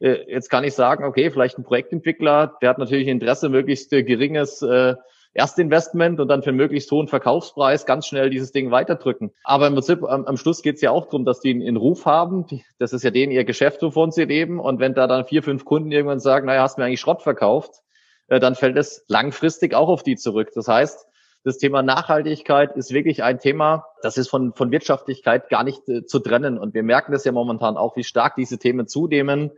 [0.00, 4.02] äh, jetzt kann ich sagen, okay, vielleicht ein Projektentwickler, der hat natürlich Interesse, möglichst äh,
[4.02, 4.94] geringes äh,
[5.36, 9.32] Erstinvestment und dann für einen möglichst hohen Verkaufspreis ganz schnell dieses Ding weiterdrücken.
[9.44, 12.06] Aber im Prinzip am, am Schluss geht es ja auch darum, dass die einen, Ruf
[12.06, 12.46] haben.
[12.78, 14.58] Das ist ja denen ihr Geschäft, wovon sie leben.
[14.58, 17.82] Und wenn da dann vier, fünf Kunden irgendwann sagen, naja, hast mir eigentlich Schrott verkauft,
[18.28, 20.50] äh, dann fällt es langfristig auch auf die zurück.
[20.54, 21.06] Das heißt,
[21.46, 26.04] das Thema Nachhaltigkeit ist wirklich ein Thema, das ist von, von Wirtschaftlichkeit gar nicht äh,
[26.04, 26.58] zu trennen.
[26.58, 29.52] Und wir merken das ja momentan auch, wie stark diese Themen zunehmen.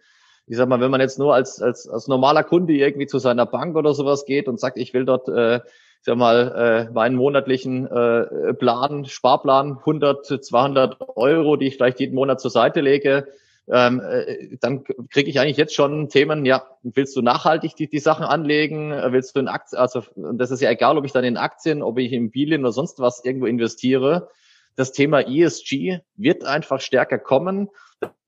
[0.47, 3.47] Ich sag mal, wenn man jetzt nur als, als, als normaler Kunde irgendwie zu seiner
[3.47, 7.17] Bank oder sowas geht und sagt, ich will dort, äh, ich sag mal, äh, meinen
[7.17, 13.29] monatlichen äh, Plan, Sparplan, 100, 200 Euro, die ich vielleicht jeden Monat zur Seite lege,
[13.71, 17.99] ähm, äh, dann kriege ich eigentlich jetzt schon Themen, ja, willst du nachhaltig die, die
[17.99, 21.25] Sachen anlegen, äh, willst du in Aktien, also das ist ja egal, ob ich dann
[21.25, 24.29] in Aktien, ob ich in Immobilien oder sonst was irgendwo investiere.
[24.77, 27.69] Das Thema ESG wird einfach stärker kommen.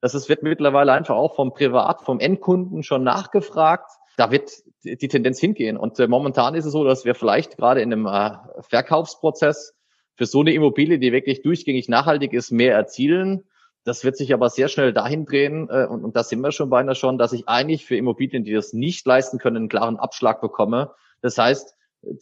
[0.00, 3.90] Das ist, wird mittlerweile einfach auch vom Privat, vom Endkunden schon nachgefragt.
[4.16, 4.50] Da wird
[4.82, 5.76] die Tendenz hingehen.
[5.76, 9.74] Und äh, momentan ist es so, dass wir vielleicht gerade in einem äh, Verkaufsprozess
[10.16, 13.44] für so eine Immobilie, die wirklich durchgängig nachhaltig ist, mehr erzielen
[13.84, 16.70] das wird sich aber sehr schnell dahin drehen, äh, und, und da sind wir schon
[16.70, 20.40] beinahe schon, dass ich eigentlich für Immobilien, die das nicht leisten können, einen klaren Abschlag
[20.40, 20.92] bekomme.
[21.22, 21.74] Das heißt,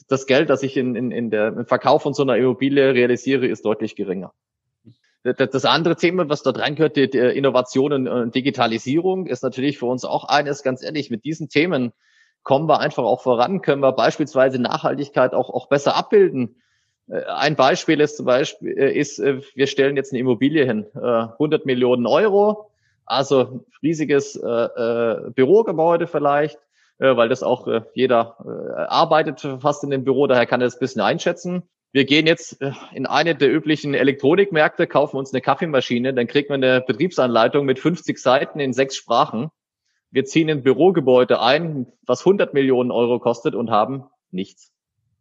[0.08, 3.46] das Geld, das ich in, in, in der, im Verkauf von so einer Immobilie realisiere,
[3.46, 4.32] ist deutlich geringer.
[5.24, 10.04] Das andere Thema, was dort reingehört, die, die Innovation und Digitalisierung, ist natürlich für uns
[10.04, 11.92] auch eines, ganz ehrlich, mit diesen Themen
[12.44, 16.62] kommen wir einfach auch voran, können wir beispielsweise Nachhaltigkeit auch, auch besser abbilden.
[17.10, 20.86] Äh, ein Beispiel ist zum Beispiel, äh, ist, äh, wir stellen jetzt eine Immobilie hin,
[20.94, 22.70] 100 Millionen Euro,
[23.06, 26.58] also riesiges Bürogebäude vielleicht,
[26.98, 28.36] weil das auch jeder
[28.90, 31.62] arbeitet fast in dem Büro, daher kann er das ein bisschen einschätzen.
[31.92, 32.58] Wir gehen jetzt
[32.92, 37.78] in eine der üblichen Elektronikmärkte, kaufen uns eine Kaffeemaschine, dann kriegt man eine Betriebsanleitung mit
[37.78, 39.48] 50 Seiten in sechs Sprachen.
[40.10, 44.70] Wir ziehen ein Bürogebäude ein, was 100 Millionen Euro kostet und haben nichts.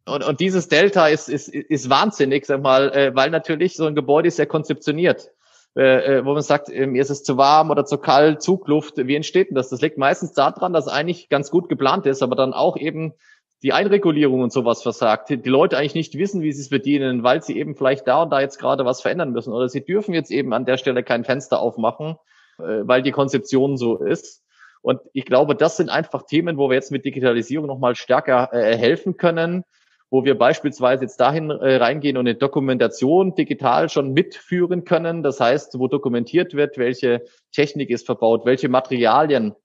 [0.08, 3.96] Und, und dieses Delta ist, ist, ist wahnsinnig, sag mal, äh, weil natürlich so ein
[3.96, 5.32] Gebäude ist ja konzeptioniert.
[5.76, 9.16] Äh, äh, wo man sagt, mir ist es zu warm oder zu kalt, Zugluft, wie
[9.16, 9.70] entsteht denn das?
[9.70, 13.14] Das liegt meistens daran, dass eigentlich ganz gut geplant ist, aber dann auch eben
[13.62, 15.30] die Einregulierung und sowas versagt.
[15.30, 18.24] Die, die Leute eigentlich nicht wissen, wie sie es bedienen, weil sie eben vielleicht da
[18.24, 21.04] und da jetzt gerade was verändern müssen oder sie dürfen jetzt eben an der Stelle
[21.04, 22.18] kein Fenster aufmachen,
[22.58, 24.44] äh, weil die Konzeption so ist.
[24.82, 28.76] Und ich glaube, das sind einfach Themen, wo wir jetzt mit Digitalisierung nochmal stärker äh,
[28.76, 29.64] helfen können
[30.10, 35.22] wo wir beispielsweise jetzt dahin äh, reingehen und eine Dokumentation digital schon mitführen können.
[35.24, 39.56] Das heißt, wo dokumentiert wird, welche Technik ist verbaut, welche Materialien.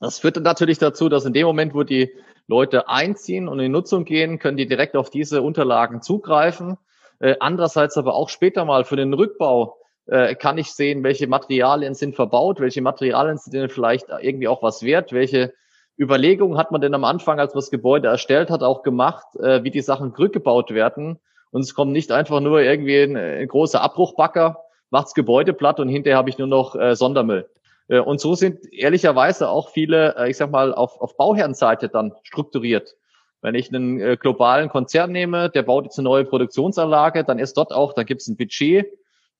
[0.00, 2.10] Das führt dann natürlich dazu, dass in dem Moment, wo die
[2.46, 6.76] Leute einziehen und in Nutzung gehen, können die direkt auf diese Unterlagen zugreifen.
[7.20, 11.94] Äh, andererseits aber auch später mal für den Rückbau äh, kann ich sehen, welche Materialien
[11.94, 15.54] sind verbaut, welche Materialien sind vielleicht irgendwie auch was wert, welche
[15.98, 19.62] Überlegungen hat man denn am Anfang, als man das Gebäude erstellt hat, auch gemacht, äh,
[19.62, 21.20] wie die Sachen rückgebaut werden.
[21.50, 24.58] Und es kommt nicht einfach nur irgendwie ein, ein großer Abbruchbacker,
[24.90, 27.48] macht's Gebäude platt und hinterher habe ich nur noch äh, Sondermüll.
[27.88, 32.12] Äh, und so sind ehrlicherweise auch viele, äh, ich sag mal, auf, auf Bauherrenseite dann
[32.24, 32.96] strukturiert.
[33.40, 37.56] Wenn ich einen äh, globalen Konzern nehme, der baut jetzt eine neue Produktionsanlage, dann ist
[37.56, 38.86] dort auch, da gibt es ein Budget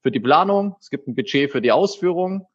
[0.02, 2.46] für die Planung, es gibt ein Budget für die Ausführung,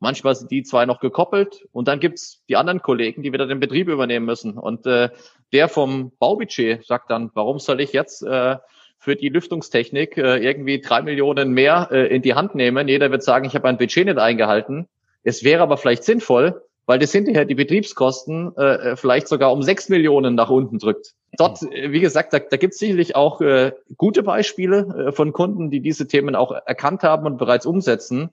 [0.00, 3.58] Manchmal sind die zwei noch gekoppelt und dann gibt's die anderen Kollegen, die wieder den
[3.58, 4.56] Betrieb übernehmen müssen.
[4.56, 5.10] Und äh,
[5.52, 8.56] der vom Baubudget sagt dann, warum soll ich jetzt äh,
[8.98, 12.86] für die Lüftungstechnik äh, irgendwie drei Millionen mehr äh, in die Hand nehmen?
[12.86, 14.88] Jeder wird sagen, ich habe ein Budget nicht eingehalten.
[15.24, 19.88] Es wäre aber vielleicht sinnvoll, weil das hinterher die Betriebskosten äh, vielleicht sogar um sechs
[19.88, 21.14] Millionen nach unten drückt.
[21.36, 25.32] Dort, äh, wie gesagt, da, da gibt es sicherlich auch äh, gute Beispiele äh, von
[25.32, 28.30] Kunden, die diese Themen auch erkannt haben und bereits umsetzen.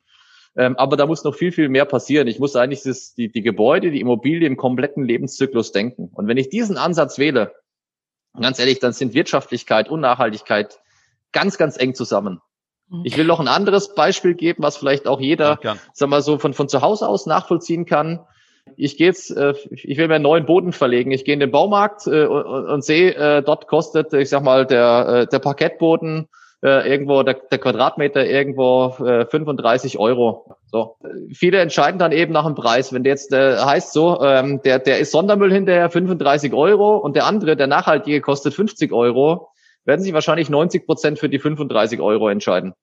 [0.57, 2.27] Ähm, aber da muss noch viel, viel mehr passieren.
[2.27, 6.09] Ich muss eigentlich das, die, die Gebäude, die Immobilie im kompletten Lebenszyklus denken.
[6.13, 7.53] Und wenn ich diesen Ansatz wähle,
[8.39, 10.79] ganz ehrlich, dann sind Wirtschaftlichkeit und Nachhaltigkeit
[11.31, 12.41] ganz, ganz eng zusammen.
[12.89, 13.01] Mhm.
[13.03, 16.37] Ich will noch ein anderes Beispiel geben, was vielleicht auch jeder, ja, sag mal so,
[16.37, 18.25] von, von zu Hause aus nachvollziehen kann
[18.77, 21.11] ich gehe jetzt, äh, ich will mir einen neuen Boden verlegen.
[21.11, 24.65] Ich gehe in den Baumarkt äh, und, und sehe, äh, dort kostet, ich sag mal,
[24.65, 26.27] der, äh, der Parkettboden
[26.65, 30.57] äh, irgendwo, der, der Quadratmeter irgendwo äh, 35 Euro.
[30.65, 30.97] So.
[31.31, 32.91] Viele entscheiden dann eben nach dem Preis.
[32.91, 37.15] Wenn der jetzt äh, heißt so, ähm, der, der ist Sondermüll hinterher 35 Euro und
[37.15, 39.49] der andere, der nachhaltige, kostet 50 Euro,
[39.83, 42.73] werden sich wahrscheinlich 90 Prozent für die 35 Euro entscheiden.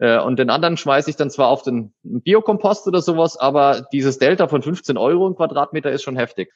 [0.00, 4.18] Äh, und den anderen schmeiße ich dann zwar auf den Biokompost oder sowas, aber dieses
[4.18, 6.52] Delta von 15 Euro im Quadratmeter ist schon heftig.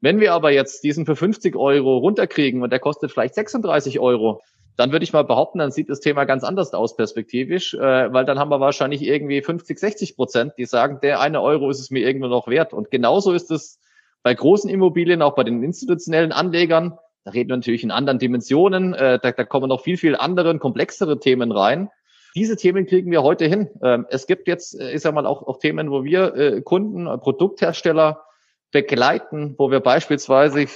[0.00, 4.42] Wenn wir aber jetzt diesen für 50 Euro runterkriegen und der kostet vielleicht 36 Euro,
[4.78, 8.24] dann würde ich mal behaupten, dann sieht das Thema ganz anders aus perspektivisch, äh, weil
[8.24, 11.90] dann haben wir wahrscheinlich irgendwie 50, 60 Prozent, die sagen, der eine Euro ist es
[11.90, 12.72] mir irgendwo noch wert.
[12.72, 13.80] Und genauso ist es
[14.22, 16.96] bei großen Immobilien, auch bei den institutionellen Anlegern.
[17.24, 20.56] Da reden wir natürlich in anderen Dimensionen, äh, da, da kommen noch viel, viel andere,
[20.58, 21.90] komplexere Themen rein
[22.34, 23.68] diese Themen kriegen wir heute hin.
[23.82, 27.06] Ähm, es gibt jetzt, äh, ich sag mal, auch, auch Themen, wo wir äh, Kunden,
[27.20, 28.22] Produkthersteller
[28.70, 30.66] begleiten, wo wir beispielsweise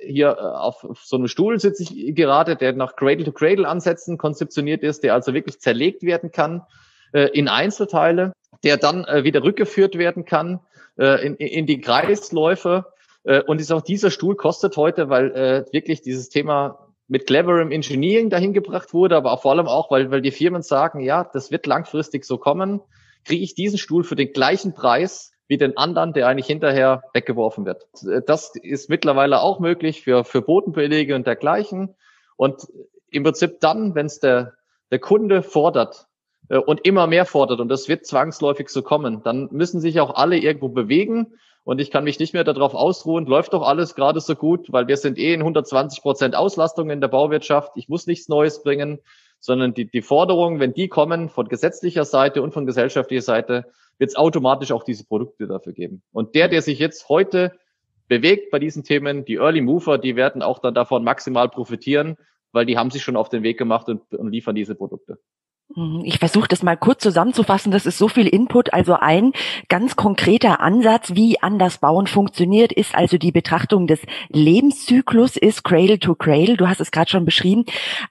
[0.00, 5.34] hier auf so einem Stuhl sitze ich gerade, der nach Cradle-to-Cradle-Ansätzen konzeptioniert ist, der also
[5.34, 6.62] wirklich zerlegt werden kann
[7.32, 8.32] in Einzelteile,
[8.64, 10.60] der dann wieder rückgeführt werden kann
[10.96, 12.86] in, in die Kreisläufe.
[13.46, 18.52] Und ist auch dieser Stuhl kostet heute, weil wirklich dieses Thema mit cleverem Engineering dahin
[18.52, 22.24] gebracht wurde, aber vor allem auch, weil, weil die Firmen sagen, ja, das wird langfristig
[22.24, 22.80] so kommen,
[23.24, 27.66] kriege ich diesen Stuhl für den gleichen Preis wie den anderen, der eigentlich hinterher weggeworfen
[27.66, 27.86] wird.
[28.26, 31.94] Das ist mittlerweile auch möglich für, für Bodenbelege und dergleichen.
[32.36, 32.66] Und
[33.10, 34.54] im Prinzip dann, wenn es der,
[34.90, 36.06] der Kunde fordert
[36.48, 40.14] äh, und immer mehr fordert, und das wird zwangsläufig so kommen, dann müssen sich auch
[40.14, 41.34] alle irgendwo bewegen
[41.66, 44.86] und ich kann mich nicht mehr darauf ausruhen, läuft doch alles gerade so gut, weil
[44.86, 47.72] wir sind eh in 120 Prozent Auslastung in der Bauwirtschaft.
[47.74, 49.00] Ich muss nichts Neues bringen,
[49.46, 54.10] sondern die, die Forderungen, wenn die kommen von gesetzlicher Seite und von gesellschaftlicher Seite, wird
[54.10, 56.02] es automatisch auch diese Produkte dafür geben.
[56.10, 57.52] Und der, der sich jetzt heute
[58.08, 62.16] bewegt bei diesen Themen, die Early Mover, die werden auch dann davon maximal profitieren,
[62.50, 65.20] weil die haben sich schon auf den Weg gemacht und, und liefern diese Produkte.
[65.74, 66.02] Mhm.
[66.04, 67.72] Ich versuche das mal kurz zusammenzufassen.
[67.72, 68.72] Das ist so viel Input.
[68.72, 69.32] Also ein
[69.68, 75.98] ganz konkreter Ansatz, wie anders bauen funktioniert, ist also die Betrachtung des Lebenszyklus, ist Cradle
[75.98, 76.56] to Cradle.
[76.56, 77.64] Du hast es gerade schon beschrieben.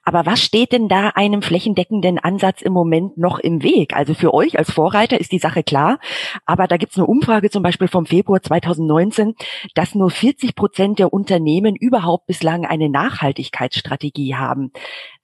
[0.04, 3.96] Aber was steht denn da einem flächendeckenden Ansatz im Moment noch im Weg?
[3.96, 5.98] Also für euch als Vorreiter ist die Sache klar.
[6.44, 9.34] Aber da gibt es eine Umfrage zum Beispiel vom Februar 2019,
[9.74, 14.72] dass nur 40 Prozent der Unternehmen überhaupt bislang eine Nachhaltigkeitsstrategie haben.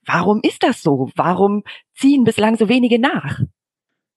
[0.05, 1.09] Warum ist das so?
[1.15, 1.63] Warum
[1.93, 3.39] ziehen bislang so wenige nach?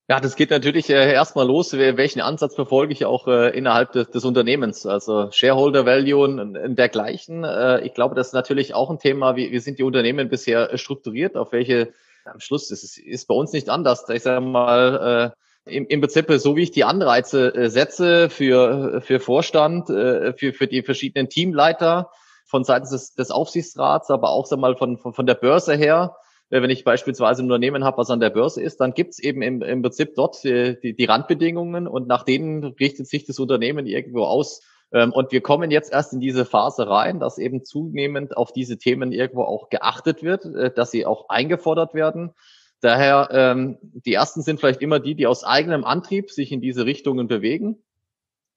[0.09, 4.25] Ja, das geht natürlich äh, erstmal los, welchen Ansatz verfolge ich auch äh, innerhalb des,
[4.25, 7.43] Unternehmens, also Shareholder Value und, dergleichen.
[7.43, 11.37] Äh, ich glaube, das ist natürlich auch ein Thema, wie, sind die Unternehmen bisher strukturiert,
[11.37, 11.93] auf welche,
[12.25, 14.09] am Schluss, ist, ist bei uns nicht anders.
[14.09, 20.53] Ich sage mal, im, Prinzip so wie ich die Anreize setze für, für Vorstand, für,
[20.53, 22.11] für die verschiedenen Teamleiter,
[22.47, 26.17] von seitens des, des Aufsichtsrats, aber auch sag mal von, von, von der Börse her.
[26.51, 29.43] Äh, wenn ich beispielsweise ein Unternehmen habe, was an der Börse ist, dann gibt's eben
[29.43, 33.87] im, im Prinzip dort die, die, die Randbedingungen und nach denen richtet sich das Unternehmen
[33.87, 34.63] irgendwo aus.
[34.93, 38.79] Ähm, und wir kommen jetzt erst in diese Phase rein, dass eben zunehmend auf diese
[38.79, 42.33] Themen irgendwo auch geachtet wird, äh, dass sie auch eingefordert werden.
[42.81, 46.85] Daher, ähm, die ersten sind vielleicht immer die, die aus eigenem Antrieb sich in diese
[46.85, 47.83] Richtungen bewegen.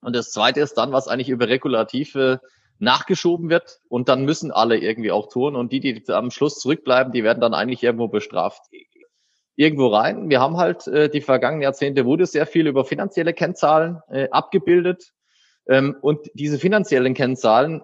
[0.02, 2.42] Und das zweite ist dann, was eigentlich über regulative
[2.80, 7.14] nachgeschoben wird und dann müssen alle irgendwie auch tun und die, die am Schluss zurückbleiben,
[7.14, 8.64] die werden dann eigentlich irgendwo bestraft.
[9.56, 10.30] Irgendwo rein.
[10.30, 15.12] Wir haben halt äh, die vergangenen Jahrzehnte wurde sehr viel über finanzielle Kennzahlen äh, abgebildet
[15.68, 17.82] ähm, und diese finanziellen Kennzahlen,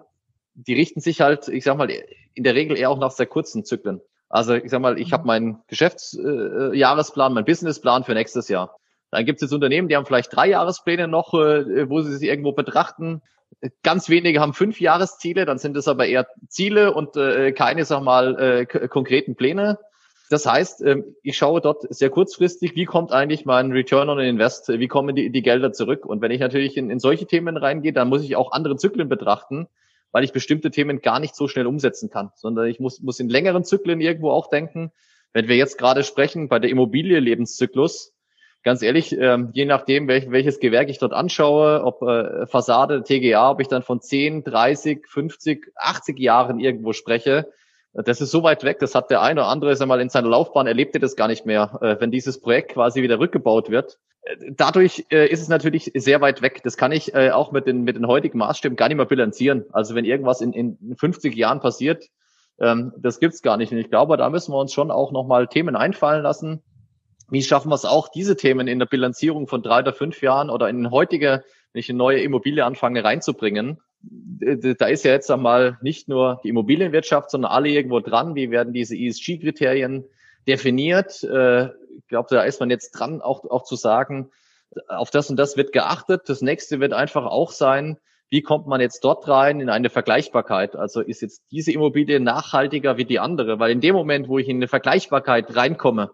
[0.54, 1.90] die richten sich halt, ich sag mal,
[2.34, 4.00] in der Regel eher auch nach sehr kurzen Zyklen.
[4.28, 8.76] Also ich sag mal, ich habe meinen Geschäftsjahresplan, äh, meinen Businessplan für nächstes Jahr.
[9.10, 12.28] Dann gibt es jetzt Unternehmen, die haben vielleicht drei Jahrespläne noch, äh, wo sie sich
[12.28, 13.22] irgendwo betrachten.
[13.82, 18.02] Ganz wenige haben fünf Jahresziele, dann sind es aber eher Ziele und äh, keine, sag
[18.02, 19.78] mal, äh, konkreten Pläne.
[20.28, 24.68] Das heißt, ähm, ich schaue dort sehr kurzfristig, wie kommt eigentlich mein Return on Invest,
[24.68, 26.04] wie kommen die, die Gelder zurück?
[26.04, 29.08] Und wenn ich natürlich in, in solche Themen reingehe, dann muss ich auch andere Zyklen
[29.08, 29.68] betrachten,
[30.10, 33.28] weil ich bestimmte Themen gar nicht so schnell umsetzen kann, sondern ich muss, muss in
[33.28, 34.90] längeren Zyklen irgendwo auch denken.
[35.32, 38.15] Wenn wir jetzt gerade sprechen bei der Immobilie-Lebenszyklus,
[38.66, 43.52] ganz ehrlich, ähm, je nachdem, welch, welches Gewerk ich dort anschaue, ob äh, Fassade, TGA,
[43.52, 47.46] ob ich dann von 10, 30, 50, 80 Jahren irgendwo spreche,
[47.94, 50.28] das ist so weit weg, das hat der eine oder andere sag mal, in seiner
[50.28, 53.98] Laufbahn erlebt er das gar nicht mehr, äh, wenn dieses Projekt quasi wieder rückgebaut wird.
[54.22, 56.60] Äh, dadurch äh, ist es natürlich sehr weit weg.
[56.64, 59.64] Das kann ich äh, auch mit den, mit den heutigen Maßstäben gar nicht mehr bilanzieren.
[59.70, 62.08] Also wenn irgendwas in, in 50 Jahren passiert,
[62.60, 63.70] ähm, das gibt's gar nicht.
[63.70, 66.64] Und ich glaube, da müssen wir uns schon auch nochmal Themen einfallen lassen.
[67.28, 70.50] Wie schaffen wir es auch, diese Themen in der Bilanzierung von drei oder fünf Jahren
[70.50, 73.78] oder in heutige, wenn ich eine neue Immobilie anfange, reinzubringen?
[74.08, 78.34] da ist ja jetzt einmal nicht nur die Immobilienwirtschaft, sondern alle irgendwo dran.
[78.34, 80.04] Wie werden diese ESG-Kriterien
[80.46, 81.22] definiert?
[81.24, 81.66] Äh,
[81.98, 84.30] ich glaube, da ist man jetzt dran, auch, auch zu sagen,
[84.88, 86.28] auf das und das wird geachtet.
[86.28, 87.98] Das nächste wird einfach auch sein,
[88.28, 90.76] wie kommt man jetzt dort rein in eine Vergleichbarkeit?
[90.76, 93.58] Also ist jetzt diese Immobilie nachhaltiger wie die andere?
[93.58, 96.10] Weil in dem Moment, wo ich in eine Vergleichbarkeit reinkomme,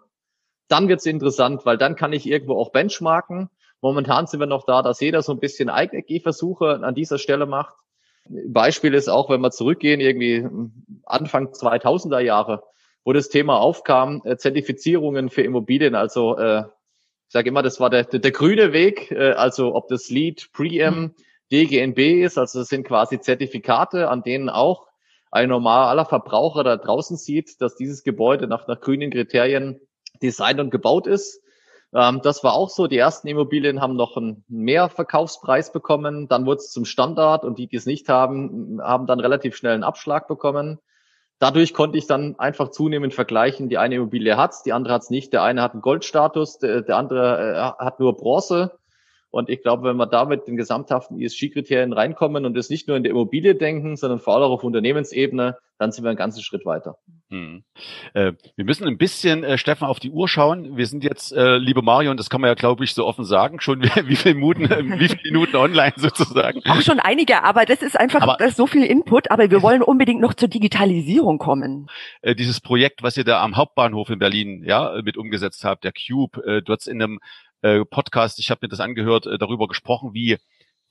[0.69, 3.51] dann wird es interessant, weil dann kann ich irgendwo auch benchmarken
[3.83, 7.47] Momentan sind wir noch da, dass jeder so ein bisschen eigene Gehversuche an dieser Stelle
[7.47, 7.75] macht.
[8.29, 10.47] Beispiel ist auch, wenn wir zurückgehen, irgendwie
[11.05, 12.63] Anfang 2000er Jahre,
[13.05, 15.97] wo das Thema aufkam, äh, Zertifizierungen für Immobilien.
[15.97, 19.89] Also äh, ich sage immer, das war der, der, der grüne Weg, äh, also ob
[19.89, 21.15] das Lead, Preem, mhm.
[21.51, 24.87] DGNB ist, also das sind quasi Zertifikate, an denen auch
[25.33, 29.81] ein normaler Verbraucher da draußen sieht, dass dieses Gebäude nach, nach grünen Kriterien
[30.23, 31.43] designt und gebaut ist.
[31.95, 32.87] Ähm, das war auch so.
[32.87, 36.29] Die ersten Immobilien haben noch einen Mehrverkaufspreis bekommen.
[36.29, 39.75] Dann wurde es zum Standard und die, die es nicht haben, haben dann relativ schnell
[39.75, 40.79] einen Abschlag bekommen.
[41.39, 43.69] Dadurch konnte ich dann einfach zunehmend vergleichen.
[43.69, 45.33] Die eine Immobilie hat's, die andere hat's nicht.
[45.33, 48.79] Der eine hat einen Goldstatus, der, der andere äh, hat nur Bronze.
[49.33, 52.99] Und ich glaube, wenn wir da mit den gesamthaften ESG-Kriterien reinkommen und es nicht nur
[52.99, 56.43] in der Immobilie denken, sondern vor allem auch auf Unternehmensebene, dann sind wir einen ganzen
[56.43, 56.97] Schritt weiter.
[57.31, 57.65] Hm.
[58.13, 60.77] Äh, wir müssen ein bisschen, äh, Stefan, auf die Uhr schauen.
[60.77, 63.59] Wir sind jetzt, äh, liebe Marion, das kann man ja, glaube ich, so offen sagen,
[63.61, 64.69] schon wie, wie viele Minuten,
[65.01, 66.61] wie viele Minuten online sozusagen.
[66.67, 69.63] Auch schon einige, aber das ist einfach aber, das ist so viel Input, aber wir
[69.63, 71.89] wollen unbedingt noch zur Digitalisierung kommen.
[72.21, 75.93] Äh, dieses Projekt, was ihr da am Hauptbahnhof in Berlin ja mit umgesetzt habt, der
[75.93, 77.19] Cube, äh, du hast in einem
[77.63, 80.39] äh, Podcast, ich habe mir das angehört, äh, darüber gesprochen, wie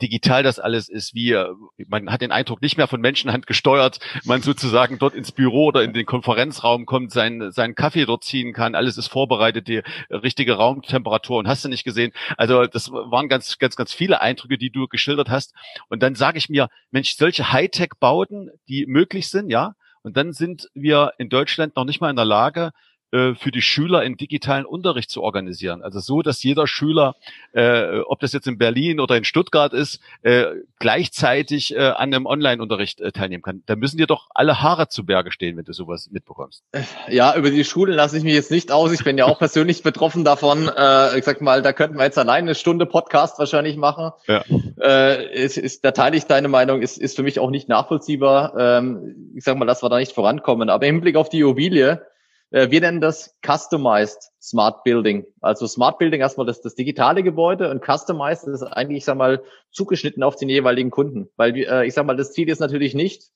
[0.01, 1.47] digital das alles ist, wie äh,
[1.87, 5.83] man hat den Eindruck nicht mehr von Menschenhand gesteuert, man sozusagen dort ins Büro oder
[5.83, 10.53] in den Konferenzraum kommt, seinen seinen Kaffee dort ziehen kann, alles ist vorbereitet, die richtige
[10.53, 12.11] Raumtemperatur und hast du nicht gesehen.
[12.37, 15.53] Also das waren ganz ganz ganz viele Eindrücke, die du geschildert hast
[15.89, 20.33] und dann sage ich mir, Mensch, solche Hightech Bauten, die möglich sind, ja, und dann
[20.33, 22.71] sind wir in Deutschland noch nicht mal in der Lage,
[23.11, 25.81] für die Schüler in digitalen Unterricht zu organisieren.
[25.81, 27.15] Also so, dass jeder Schüler,
[27.53, 30.45] äh, ob das jetzt in Berlin oder in Stuttgart ist, äh,
[30.79, 33.63] gleichzeitig äh, an einem Online-Unterricht äh, teilnehmen kann.
[33.65, 36.63] Da müssen dir doch alle Haare zu Berge stehen, wenn du sowas mitbekommst.
[37.09, 38.91] Ja, über die Schulen lasse ich mich jetzt nicht aus.
[38.91, 40.69] Ich bin ja auch persönlich betroffen davon.
[40.75, 44.11] Äh, ich sag mal, da könnten wir jetzt allein eine Stunde Podcast wahrscheinlich machen.
[44.27, 44.43] Ja.
[44.81, 48.53] Äh, ist, ist, da teile ich deine Meinung, ist, ist für mich auch nicht nachvollziehbar.
[48.57, 50.69] Ähm, ich sag mal, dass wir da nicht vorankommen.
[50.69, 52.10] Aber im Hinblick auf die Immobilie, äh,
[52.51, 55.25] wir nennen das Customized Smart Building.
[55.39, 59.41] Also Smart Building erstmal das, das digitale Gebäude und Customized ist eigentlich, ich sag mal,
[59.71, 61.29] zugeschnitten auf den jeweiligen Kunden.
[61.37, 63.31] Weil, äh, ich sag mal, das Ziel ist natürlich nicht,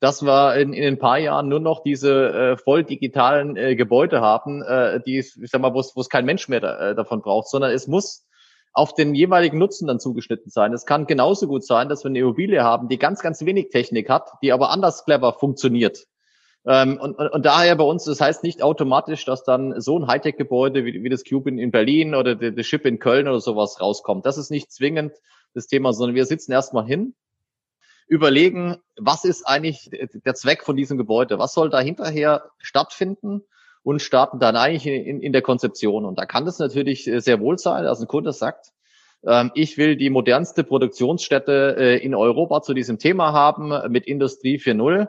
[0.00, 4.20] dass wir in, in ein paar Jahren nur noch diese äh, voll digitalen äh, Gebäude
[4.20, 7.48] haben, äh, die, ich sag mal, wo es kein Mensch mehr da, äh, davon braucht,
[7.48, 8.26] sondern es muss
[8.72, 10.72] auf den jeweiligen Nutzen dann zugeschnitten sein.
[10.72, 14.08] Es kann genauso gut sein, dass wir eine Immobilie haben, die ganz, ganz wenig Technik
[14.08, 16.06] hat, die aber anders clever funktioniert.
[16.66, 20.06] Ähm, und, und, und daher bei uns, das heißt nicht automatisch, dass dann so ein
[20.06, 23.40] Hightech-Gebäude wie, wie das Cube in, in Berlin oder der, der Chip in Köln oder
[23.40, 24.26] sowas rauskommt.
[24.26, 25.14] Das ist nicht zwingend
[25.54, 27.14] das Thema, sondern wir sitzen erstmal hin,
[28.06, 31.38] überlegen, was ist eigentlich der Zweck von diesem Gebäude?
[31.38, 33.42] Was soll da hinterher stattfinden?
[33.82, 36.04] Und starten dann eigentlich in, in der Konzeption.
[36.04, 38.72] Und da kann das natürlich sehr wohl sein, dass ein Kunde sagt,
[39.26, 44.58] ähm, ich will die modernste Produktionsstätte äh, in Europa zu diesem Thema haben mit Industrie
[44.58, 45.08] 4.0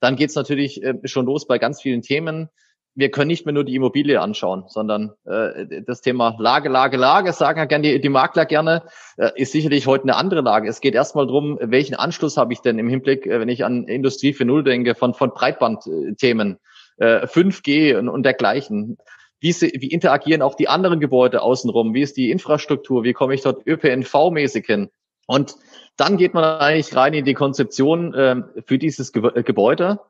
[0.00, 2.48] dann geht's natürlich äh, schon los bei ganz vielen Themen.
[2.96, 7.32] Wir können nicht mehr nur die Immobilie anschauen, sondern äh, das Thema Lage, Lage, Lage,
[7.32, 8.82] sagen ja gerne die, die Makler gerne,
[9.16, 10.68] äh, ist sicherlich heute eine andere Lage.
[10.68, 13.84] Es geht erstmal drum, welchen Anschluss habe ich denn im Hinblick, äh, wenn ich an
[13.84, 16.58] Industrie 4.0 denke, von, von Breitbandthemen,
[16.96, 18.96] äh, 5G und, und dergleichen.
[19.38, 21.94] Wie, wie interagieren auch die anderen Gebäude außenrum?
[21.94, 23.04] Wie ist die Infrastruktur?
[23.04, 24.90] Wie komme ich dort ÖPNV-mäßig hin?
[25.30, 25.54] Und
[25.96, 30.00] dann geht man eigentlich rein in die Konzeption ähm, für dieses Ge äh, Gebäude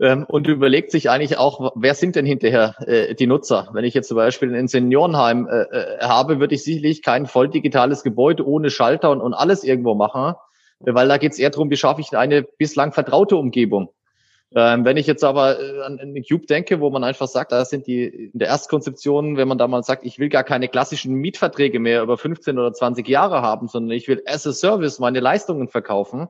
[0.00, 3.68] ähm, und überlegt sich eigentlich auch, wer sind denn hinterher äh, die Nutzer?
[3.72, 7.48] Wenn ich jetzt zum Beispiel ein Seniorenheim äh, äh, habe, würde ich sicherlich kein voll
[7.48, 10.34] digitales Gebäude ohne Schalter und, und alles irgendwo machen,
[10.80, 13.90] weil da geht es eher darum, wie schaffe ich eine bislang vertraute Umgebung.
[14.54, 17.64] Ähm, wenn ich jetzt aber äh, an, an Cube denke, wo man einfach sagt, da
[17.66, 21.14] sind die in der Erstkonzeption, wenn man da mal sagt, ich will gar keine klassischen
[21.14, 25.20] Mietverträge mehr über 15 oder 20 Jahre haben, sondern ich will as a Service meine
[25.20, 26.28] Leistungen verkaufen,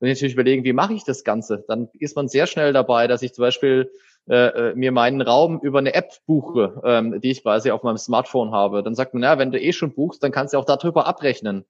[0.00, 3.06] wenn ich natürlich überlegen, wie mache ich das Ganze, dann ist man sehr schnell dabei,
[3.06, 3.92] dass ich zum Beispiel
[4.28, 7.98] äh, äh, mir meinen Raum über eine App buche, ähm, die ich quasi auf meinem
[7.98, 8.82] Smartphone habe.
[8.82, 11.64] Dann sagt man, ja, wenn du eh schon buchst, dann kannst du auch darüber abrechnen.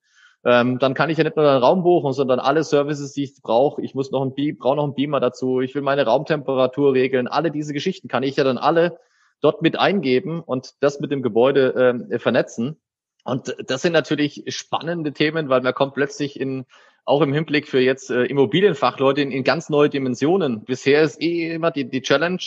[0.44, 3.42] Ähm, dann kann ich ja nicht nur einen Raum buchen, sondern alle Services, die ich
[3.42, 3.82] brauche.
[3.82, 5.60] Ich muss noch ein brauche noch einen Beamer dazu.
[5.60, 7.28] Ich will meine Raumtemperatur regeln.
[7.28, 8.98] Alle diese Geschichten kann ich ja dann alle
[9.42, 12.80] dort mit eingeben und das mit dem Gebäude ähm, vernetzen.
[13.24, 16.64] Und das sind natürlich spannende Themen, weil man kommt plötzlich in
[17.04, 20.64] auch im Hinblick für jetzt äh, Immobilienfachleute in, in ganz neue Dimensionen.
[20.64, 22.42] Bisher ist eh immer die, die Challenge,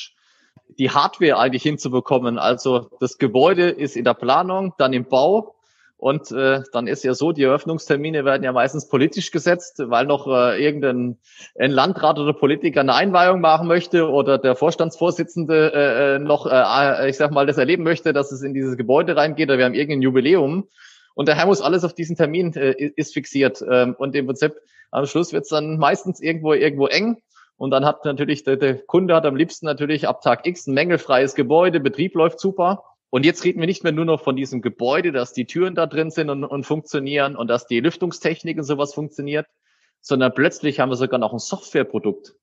[0.77, 2.37] die Hardware eigentlich hinzubekommen.
[2.37, 5.55] Also das Gebäude ist in der Planung, dann im Bau
[5.97, 10.27] und äh, dann ist ja so, die Eröffnungstermine werden ja meistens politisch gesetzt, weil noch
[10.27, 11.17] äh, irgendein
[11.57, 17.09] ein Landrat oder Politiker eine Einweihung machen möchte oder der Vorstandsvorsitzende äh, äh noch, äh,
[17.09, 19.75] ich sag mal, das erleben möchte, dass es in dieses Gebäude reingeht oder wir haben
[19.75, 20.67] irgendein Jubiläum.
[21.15, 23.63] Und daher muss alles auf diesen Termin äh, ist fixiert.
[23.69, 24.55] Ähm, und im Prinzip
[24.91, 27.17] am Schluss wird es dann meistens irgendwo irgendwo eng.
[27.55, 30.73] Und dann hat natürlich der, der Kunde hat am liebsten natürlich ab Tag X ein
[30.73, 32.83] mängelfreies Gebäude, Betrieb läuft super.
[33.14, 35.86] Und jetzt reden wir nicht mehr nur noch von diesem Gebäude, dass die Türen da
[35.86, 39.45] drin sind und, und funktionieren und dass die Lüftungstechnik und sowas funktioniert,
[40.01, 42.34] sondern plötzlich haben wir sogar noch ein Softwareprodukt,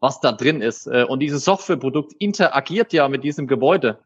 [0.00, 0.86] was da drin ist.
[0.86, 4.00] Äh, und dieses Softwareprodukt interagiert ja mit diesem Gebäude.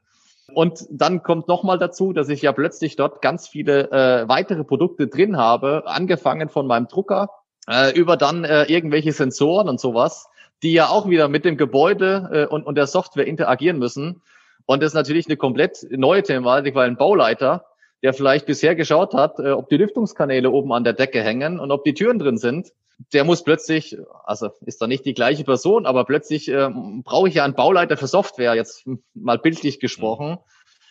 [0.54, 5.08] Und dann kommt nochmal dazu, dass ich ja plötzlich dort ganz viele äh, weitere Produkte
[5.08, 7.30] drin habe, angefangen von meinem Drucker
[7.68, 10.28] äh, über dann äh, irgendwelche Sensoren und sowas,
[10.62, 14.22] die ja auch wieder mit dem Gebäude äh, und, und der Software interagieren müssen.
[14.66, 17.66] Und das ist natürlich eine komplett neue Thematik, weil ein Bauleiter,
[18.02, 21.70] der vielleicht bisher geschaut hat, äh, ob die Lüftungskanäle oben an der Decke hängen und
[21.70, 22.72] ob die Türen drin sind,
[23.12, 26.68] der muss plötzlich, also ist da nicht die gleiche Person, aber plötzlich äh,
[27.04, 30.38] brauche ich ja einen Bauleiter für Software, jetzt mal bildlich gesprochen.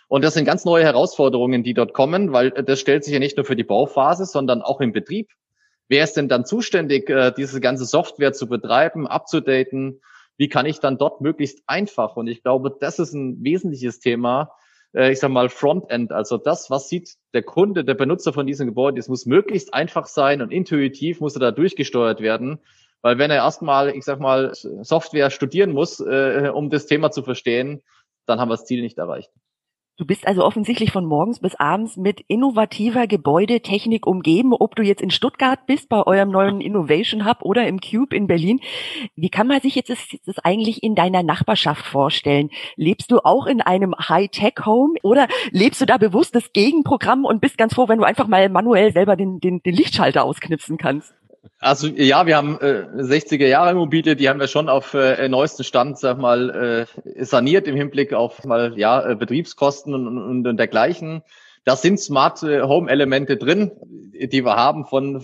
[0.08, 3.38] Und das sind ganz neue Herausforderungen, die dort kommen, weil das stellt sich ja nicht
[3.38, 5.30] nur für die Bauphase, sondern auch im Betrieb.
[5.88, 10.02] Wer ist denn dann zuständig, äh, diese ganze Software zu betreiben, abzudaten,
[10.42, 14.50] wie kann ich dann dort möglichst einfach, und ich glaube, das ist ein wesentliches Thema,
[14.92, 18.66] äh, ich sag mal Frontend, also das, was sieht der Kunde, der Benutzer von diesem
[18.66, 22.58] Gebäude, es muss möglichst einfach sein und intuitiv muss er da durchgesteuert werden.
[23.04, 27.22] Weil wenn er erstmal, ich sag mal, Software studieren muss, äh, um das Thema zu
[27.22, 27.84] verstehen,
[28.26, 29.30] dann haben wir das Ziel nicht erreicht.
[30.02, 35.04] Du bist also offensichtlich von morgens bis abends mit innovativer Gebäudetechnik umgeben, ob du jetzt
[35.04, 38.62] in Stuttgart bist bei eurem neuen Innovation Hub oder im Cube in Berlin.
[39.16, 42.50] Wie kann man sich jetzt das, das eigentlich in deiner Nachbarschaft vorstellen?
[42.78, 47.60] Lebst du auch in einem High-Tech-Home oder lebst du da bewusst das Gegenprogramm und bist
[47.60, 51.14] ganz froh, wenn du einfach mal manuell selber den, den, den Lichtschalter ausknipsen kannst?
[51.60, 55.64] Also ja, wir haben äh, 60er Jahre Immobilie, die haben wir schon auf äh, neuesten
[55.64, 60.58] Stand, sag mal, äh, saniert im Hinblick auf mal ja äh, Betriebskosten und, und, und
[60.58, 61.24] dergleichen.
[61.64, 65.22] Da sind Smart äh, Home Elemente drin, die wir haben von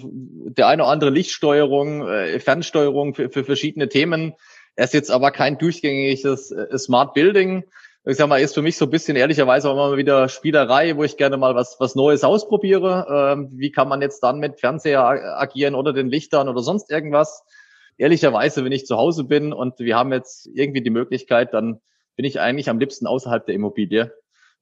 [0.57, 4.34] der eine oder andere Lichtsteuerung, äh, Fernsteuerung für, für verschiedene Themen.
[4.76, 7.63] Es ist jetzt aber kein durchgängiges äh, Smart Building
[8.10, 11.03] ich sag mal, ist für mich so ein bisschen ehrlicherweise auch mal wieder Spielerei, wo
[11.03, 13.05] ich gerne mal was, was Neues ausprobiere.
[13.10, 15.03] Ähm, wie kann man jetzt dann mit Fernseher
[15.38, 17.43] agieren oder den Lichtern oder sonst irgendwas?
[17.97, 21.82] Ehrlicherweise, wenn ich zu Hause bin und wir haben jetzt irgendwie die Möglichkeit, dann
[22.16, 24.14] bin ich eigentlich am liebsten außerhalb der Immobilie.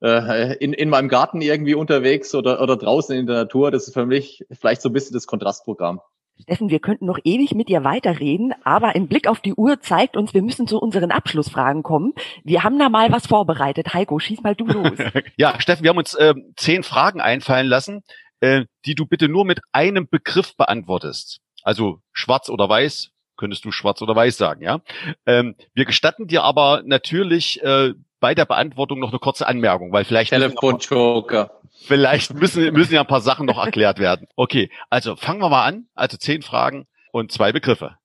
[0.02, 3.70] Äh, in, in meinem Garten irgendwie unterwegs oder, oder draußen in der Natur.
[3.70, 6.02] Das ist für mich vielleicht so ein bisschen das Kontrastprogramm.
[6.42, 10.18] Steffen, wir könnten noch ewig mit dir weiterreden, aber ein Blick auf die Uhr zeigt
[10.18, 12.14] uns, wir müssen zu unseren Abschlussfragen kommen.
[12.44, 13.94] Wir haben da mal was vorbereitet.
[13.94, 14.98] Heiko, schieß mal du los.
[15.38, 18.04] ja, Steffen, wir haben uns äh, zehn Fragen einfallen lassen,
[18.42, 21.40] äh, die du bitte nur mit einem Begriff beantwortest.
[21.64, 24.82] Also schwarz oder weiß, könntest du schwarz oder weiß sagen, ja.
[25.26, 30.06] Ähm, wir gestatten dir aber natürlich äh, bei der Beantwortung noch eine kurze Anmerkung, weil
[30.06, 31.62] vielleicht Telefonjoker.
[31.76, 34.28] Vielleicht müssen, müssen ja ein paar Sachen noch erklärt werden.
[34.36, 35.88] Okay, also fangen wir mal an.
[35.94, 37.98] Also zehn Fragen und zwei Begriffe.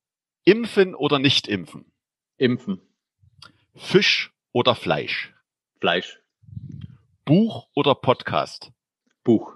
[0.43, 1.91] Impfen oder nicht impfen?
[2.37, 2.81] Impfen.
[3.75, 5.33] Fisch oder Fleisch?
[5.79, 6.19] Fleisch.
[7.25, 8.71] Buch oder Podcast?
[9.23, 9.53] Buch.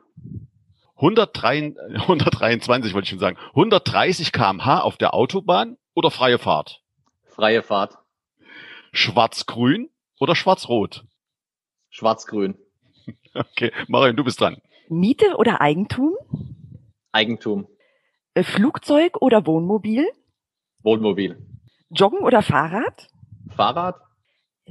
[0.96, 3.38] 103, 123 wollte ich schon sagen.
[3.50, 6.82] 130 kmh auf der Autobahn oder freie Fahrt?
[7.26, 7.98] Freie Fahrt.
[8.94, 9.90] Schwarz-Grün
[10.20, 11.04] oder Schwarz-Rot?
[11.90, 12.58] Schwarz-Grün.
[13.34, 14.58] Okay, Marion, du bist dran.
[14.88, 16.14] Miete oder Eigentum?
[17.12, 17.68] Eigentum.
[18.34, 20.08] Äh, Flugzeug oder Wohnmobil?
[20.84, 21.38] Wohnmobil.
[21.90, 23.08] Joggen oder Fahrrad?
[23.56, 23.96] Fahrrad.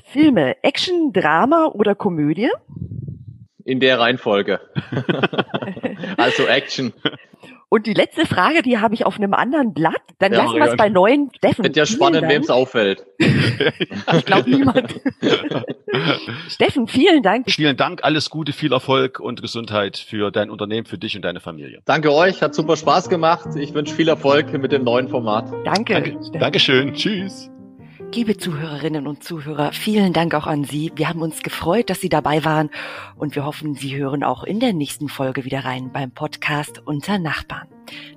[0.05, 2.51] Filme, Action, Drama oder Komödie?
[3.65, 4.61] In der Reihenfolge.
[6.17, 6.93] also Action.
[7.75, 10.01] Und die letzte Frage, die habe ich auf einem anderen Blatt.
[10.21, 11.65] Dann Ja, lassen wir es bei neuen Steffen.
[11.65, 13.05] Wird ja spannend, wem es auffällt.
[14.17, 14.95] Ich glaube niemand.
[16.49, 17.51] Steffen, vielen Dank.
[17.51, 21.41] Vielen Dank, alles Gute, viel Erfolg und Gesundheit für dein Unternehmen, für dich und deine
[21.41, 21.81] Familie.
[21.85, 23.49] Danke euch, hat super Spaß gemacht.
[23.57, 25.51] Ich wünsche viel Erfolg mit dem neuen Format.
[25.65, 25.95] Danke.
[25.95, 26.39] Danke.
[26.39, 27.51] Dankeschön, tschüss.
[28.15, 30.93] Liebe Zuhörerinnen und Zuhörer, vielen Dank auch an Sie.
[30.95, 32.71] Wir haben uns gefreut, dass Sie dabei waren
[33.17, 37.19] und wir hoffen, Sie hören auch in der nächsten Folge wieder rein beim Podcast Unter
[37.19, 37.67] Nachbarn.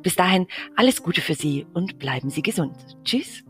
[0.03, 0.45] Bis dahin
[0.75, 2.75] alles Gute für Sie und bleiben Sie gesund.
[3.05, 3.43] Tschüss.